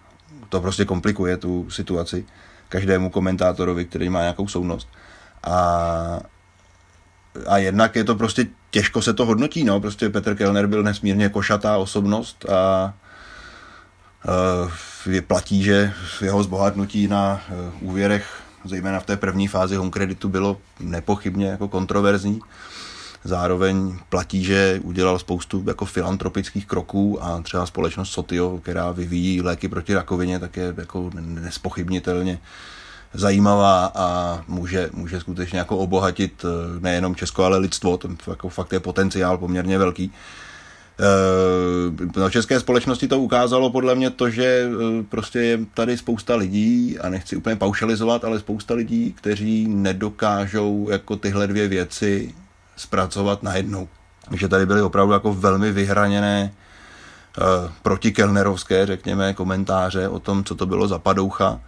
to 0.48 0.60
prostě 0.60 0.84
komplikuje 0.84 1.36
tu 1.36 1.70
situaci 1.70 2.26
každému 2.68 3.10
komentátorovi, 3.10 3.84
který 3.84 4.08
má 4.08 4.20
nějakou 4.20 4.48
soudnost. 4.48 4.88
A, 5.44 6.20
a 7.46 7.58
jednak 7.58 7.96
je 7.96 8.04
to 8.04 8.14
prostě 8.14 8.46
těžko 8.70 9.02
se 9.02 9.14
to 9.14 9.26
hodnotí, 9.26 9.64
no, 9.64 9.80
prostě 9.80 10.10
Petr 10.10 10.34
Kellner 10.34 10.66
byl 10.66 10.82
nesmírně 10.82 11.28
košatá 11.28 11.76
osobnost 11.76 12.48
a 12.48 12.94
platí, 15.26 15.62
že 15.62 15.92
jeho 16.20 16.42
zbohatnutí 16.42 17.08
na 17.08 17.40
uh, 17.80 17.88
úvěrech, 17.90 18.42
zejména 18.64 19.00
v 19.00 19.06
té 19.06 19.16
první 19.16 19.48
fázi 19.48 19.76
home 19.76 19.90
kreditu, 19.90 20.28
bylo 20.28 20.56
nepochybně 20.80 21.46
jako 21.46 21.68
kontroverzní. 21.68 22.40
Zároveň 23.24 23.98
platí, 24.08 24.44
že 24.44 24.80
udělal 24.82 25.18
spoustu 25.18 25.64
jako 25.66 25.84
filantropických 25.84 26.66
kroků 26.66 27.24
a 27.24 27.40
třeba 27.40 27.66
společnost 27.66 28.10
Sotio, 28.10 28.58
která 28.58 28.92
vyvíjí 28.92 29.42
léky 29.42 29.68
proti 29.68 29.94
rakovině, 29.94 30.38
tak 30.38 30.56
je 30.56 30.74
jako 30.76 31.10
nespochybnitelně 31.14 32.38
zajímavá 33.14 33.92
a 33.94 34.40
může, 34.48 34.90
může 34.92 35.20
skutečně 35.20 35.58
jako 35.58 35.78
obohatit 35.78 36.44
eh, 36.44 36.80
nejenom 36.80 37.14
Česko, 37.14 37.44
ale 37.44 37.58
lidstvo. 37.58 37.96
To 37.96 38.08
jako 38.26 38.48
fakt 38.48 38.72
je 38.72 38.80
potenciál 38.80 39.38
poměrně 39.38 39.78
velký. 39.78 40.12
Na 42.16 42.30
české 42.30 42.60
společnosti 42.60 43.08
to 43.08 43.20
ukázalo 43.20 43.70
podle 43.70 43.94
mě 43.94 44.10
to, 44.10 44.30
že 44.30 44.44
eh, 44.44 45.02
prostě 45.08 45.38
je 45.38 45.58
tady 45.74 45.98
spousta 45.98 46.34
lidí, 46.34 46.98
a 46.98 47.08
nechci 47.08 47.36
úplně 47.36 47.56
paušalizovat, 47.56 48.24
ale 48.24 48.40
spousta 48.40 48.74
lidí, 48.74 49.12
kteří 49.12 49.68
nedokážou 49.68 50.88
jako 50.90 51.16
tyhle 51.16 51.46
dvě 51.46 51.68
věci 51.68 52.34
zpracovat 52.76 53.42
najednou. 53.42 53.88
Že 54.32 54.48
tady 54.48 54.66
byly 54.66 54.82
opravdu 54.82 55.12
jako 55.12 55.34
velmi 55.34 55.72
vyhraněné 55.72 56.52
uh, 57.38 57.70
protikelnerovské, 57.82 58.86
řekněme, 58.86 59.34
komentáře 59.34 60.08
o 60.08 60.18
tom, 60.18 60.44
co 60.44 60.54
to 60.54 60.66
bylo 60.66 60.88
za 60.88 60.98
padoucha 60.98 61.60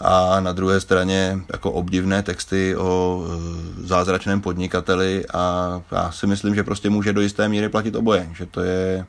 a 0.00 0.40
na 0.40 0.52
druhé 0.52 0.80
straně 0.80 1.38
jako 1.52 1.72
obdivné 1.72 2.22
texty 2.22 2.76
o 2.76 3.22
e, 3.24 3.86
zázračném 3.86 4.40
podnikateli 4.40 5.24
a 5.34 5.82
já 5.92 6.12
si 6.12 6.26
myslím, 6.26 6.54
že 6.54 6.64
prostě 6.64 6.90
může 6.90 7.12
do 7.12 7.20
jisté 7.20 7.48
míry 7.48 7.68
platit 7.68 7.94
oboje, 7.94 8.28
že 8.32 8.46
to 8.46 8.60
je 8.60 9.06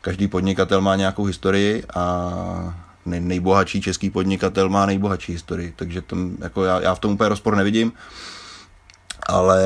každý 0.00 0.28
podnikatel 0.28 0.80
má 0.80 0.96
nějakou 0.96 1.24
historii 1.24 1.84
a 1.94 2.32
nejbohatší 3.06 3.80
český 3.82 4.10
podnikatel 4.10 4.68
má 4.68 4.86
nejbohatší 4.86 5.32
historii, 5.32 5.72
takže 5.76 6.02
tom, 6.02 6.36
jako 6.40 6.64
já, 6.64 6.80
já 6.80 6.94
v 6.94 6.98
tom 6.98 7.12
úplně 7.12 7.28
rozpor 7.28 7.56
nevidím, 7.56 7.92
ale 9.26 9.60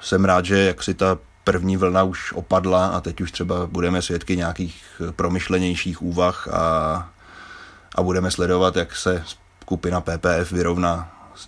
jsem 0.00 0.24
rád, 0.24 0.44
že 0.44 0.58
jak 0.58 0.82
si 0.82 0.94
ta 0.94 1.18
první 1.44 1.76
vlna 1.76 2.02
už 2.02 2.32
opadla 2.32 2.86
a 2.86 3.00
teď 3.00 3.20
už 3.20 3.32
třeba 3.32 3.66
budeme 3.66 4.02
svědky 4.02 4.36
nějakých 4.36 5.02
promyšlenějších 5.16 6.02
úvah 6.02 6.48
a, 6.48 7.08
a 7.94 8.02
budeme 8.02 8.30
sledovat, 8.30 8.76
jak 8.76 8.96
se 8.96 9.24
skupina 9.68 10.00
PPF 10.00 10.52
vyrovná 10.52 10.92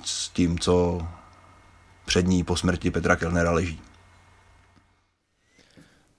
s 0.05 0.29
tím, 0.29 0.59
co 0.59 1.07
před 2.05 2.27
ní 2.27 2.45
po 2.45 2.57
smrti 2.57 2.91
Petra 2.91 3.17
Kellnera 3.17 3.51
leží. 3.51 3.81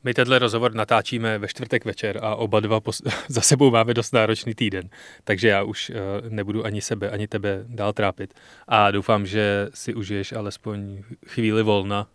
My 0.04 0.14
tenhle 0.14 0.40
rozhovor 0.40 0.74
natáčíme 0.74 1.38
ve 1.38 1.48
čtvrtek 1.48 1.86
večer 1.86 2.20
a 2.22 2.36
oba 2.36 2.60
dva 2.60 2.80
pos- 2.80 3.12
za 3.28 3.42
sebou 3.42 3.72
máme 3.72 3.94
dost 3.94 4.14
náročný 4.14 4.56
týden, 4.56 4.90
takže 5.24 5.48
já 5.48 5.64
už 5.64 5.90
uh, 5.90 6.30
nebudu 6.30 6.66
ani 6.66 6.82
sebe, 6.82 7.10
ani 7.10 7.28
tebe 7.28 7.64
dál 7.68 7.94
trápit. 7.94 8.34
A 8.68 8.92
doufám, 8.92 9.26
že 9.26 9.70
si 9.74 9.94
užiješ 9.94 10.32
alespoň 10.32 11.04
chvíli 11.28 11.64
volna 11.64 12.08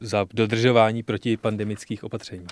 za 0.00 0.26
dodržování 0.34 1.02
protipandemických 1.02 2.04
opatření. 2.04 2.46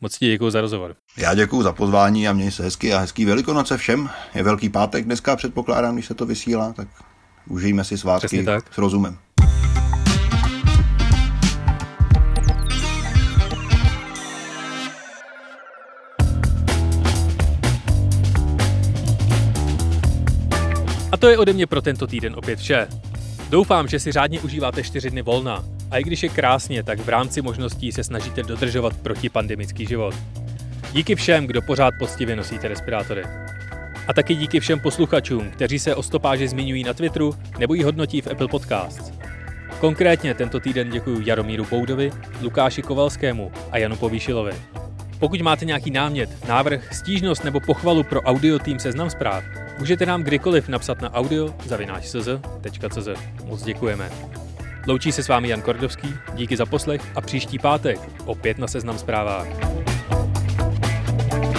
Moc 0.00 0.18
ti 0.18 0.26
děkuji 0.26 0.50
za 0.50 0.60
rozhovor. 0.60 0.96
Já 1.16 1.34
děkuji 1.34 1.62
za 1.62 1.72
pozvání 1.72 2.28
a 2.28 2.32
měj 2.32 2.50
se 2.50 2.62
hezky 2.62 2.94
a 2.94 2.98
hezký 2.98 3.24
Velikonoce 3.24 3.76
všem. 3.76 4.10
Je 4.34 4.42
Velký 4.42 4.68
pátek 4.68 5.04
dneska, 5.04 5.36
předpokládám, 5.36 5.94
když 5.94 6.06
se 6.06 6.14
to 6.14 6.26
vysílá, 6.26 6.72
tak 6.72 6.88
užijme 7.48 7.84
si 7.84 7.98
svátky 7.98 8.46
s 8.70 8.78
rozumem. 8.78 9.18
A 21.12 21.16
to 21.16 21.28
je 21.28 21.38
ode 21.38 21.52
mě 21.52 21.66
pro 21.66 21.82
tento 21.82 22.06
týden 22.06 22.34
opět 22.36 22.58
vše. 22.58 22.88
Doufám, 23.54 23.88
že 23.88 23.98
si 23.98 24.12
řádně 24.12 24.40
užíváte 24.40 24.82
čtyři 24.82 25.10
dny 25.10 25.22
volna 25.22 25.64
a 25.90 25.98
i 25.98 26.02
když 26.02 26.22
je 26.22 26.28
krásně, 26.28 26.82
tak 26.82 26.98
v 26.98 27.08
rámci 27.08 27.42
možností 27.42 27.92
se 27.92 28.04
snažíte 28.04 28.42
dodržovat 28.42 28.96
protipandemický 28.96 29.86
život. 29.86 30.14
Díky 30.92 31.14
všem, 31.14 31.46
kdo 31.46 31.62
pořád 31.62 31.94
poctivě 31.98 32.36
nosíte 32.36 32.68
respirátory. 32.68 33.22
A 34.08 34.12
taky 34.14 34.34
díky 34.34 34.60
všem 34.60 34.80
posluchačům, 34.80 35.50
kteří 35.50 35.78
se 35.78 35.94
o 35.94 36.02
stopáži 36.02 36.48
zmiňují 36.48 36.84
na 36.84 36.94
Twitteru 36.94 37.34
nebo 37.58 37.74
ji 37.74 37.82
hodnotí 37.82 38.20
v 38.20 38.26
Apple 38.26 38.48
Podcasts. 38.48 39.12
Konkrétně 39.80 40.34
tento 40.34 40.60
týden 40.60 40.90
děkuji 40.90 41.22
Jaromíru 41.24 41.66
Boudovi, 41.70 42.10
Lukáši 42.42 42.82
Kovalskému 42.82 43.52
a 43.70 43.78
Janu 43.78 43.96
Povýšilovi. 43.96 44.52
Pokud 45.18 45.40
máte 45.40 45.64
nějaký 45.64 45.90
námět, 45.90 46.48
návrh, 46.48 46.94
stížnost 46.94 47.44
nebo 47.44 47.60
pochvalu 47.60 48.02
pro 48.02 48.22
audio 48.22 48.58
tým 48.58 48.78
Seznam 48.78 49.10
zpráv, 49.10 49.44
můžete 49.78 50.06
nám 50.06 50.22
kdykoliv 50.22 50.68
napsat 50.68 51.00
na 51.00 51.14
audio 51.14 51.54
zavináčcz.cz. 51.66 53.08
Moc 53.44 53.62
děkujeme. 53.62 54.10
Loučí 54.88 55.12
se 55.12 55.22
s 55.22 55.28
vámi 55.28 55.48
Jan 55.48 55.62
Kordovský, 55.62 56.14
díky 56.34 56.56
za 56.56 56.66
poslech 56.66 57.02
a 57.14 57.20
příští 57.20 57.58
pátek 57.58 58.00
opět 58.24 58.58
na 58.58 58.66
Seznam 58.66 58.98
zprávách. 58.98 59.46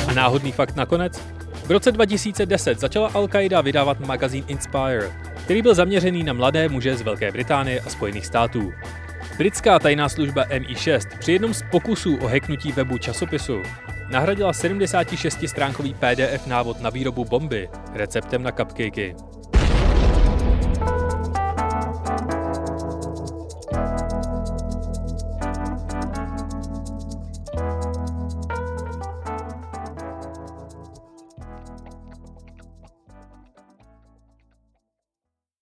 A 0.08 0.14
náhodný 0.14 0.52
fakt 0.52 0.76
nakonec? 0.76 1.22
V 1.66 1.72
roce 1.72 1.92
2010 1.92 2.80
začala 2.80 3.10
Al-Qaida 3.10 3.64
vydávat 3.64 4.00
magazín 4.00 4.44
Inspire, 4.48 5.12
který 5.44 5.62
byl 5.62 5.76
zaměřený 5.76 6.24
na 6.24 6.34
mladé 6.34 6.70
muže 6.70 6.96
z 6.96 7.02
Velké 7.02 7.32
Británie 7.32 7.80
a 7.80 7.90
Spojených 7.90 8.26
států. 8.26 8.74
Britská 9.38 9.80
tajná 9.80 10.10
služba 10.10 10.46
MI6 10.46 11.18
při 11.20 11.32
jednom 11.32 11.54
z 11.54 11.64
pokusů 11.72 12.18
o 12.18 12.28
heknutí 12.28 12.72
webu 12.72 12.98
časopisu 12.98 13.62
nahradila 14.10 14.54
76-stránkový 14.54 15.98
PDF 15.98 16.46
návod 16.46 16.82
na 16.82 16.94
výrobu 16.94 17.26
bomby 17.26 17.66
receptem 17.98 18.44
na 18.46 18.54
cupcakey. 18.54 19.18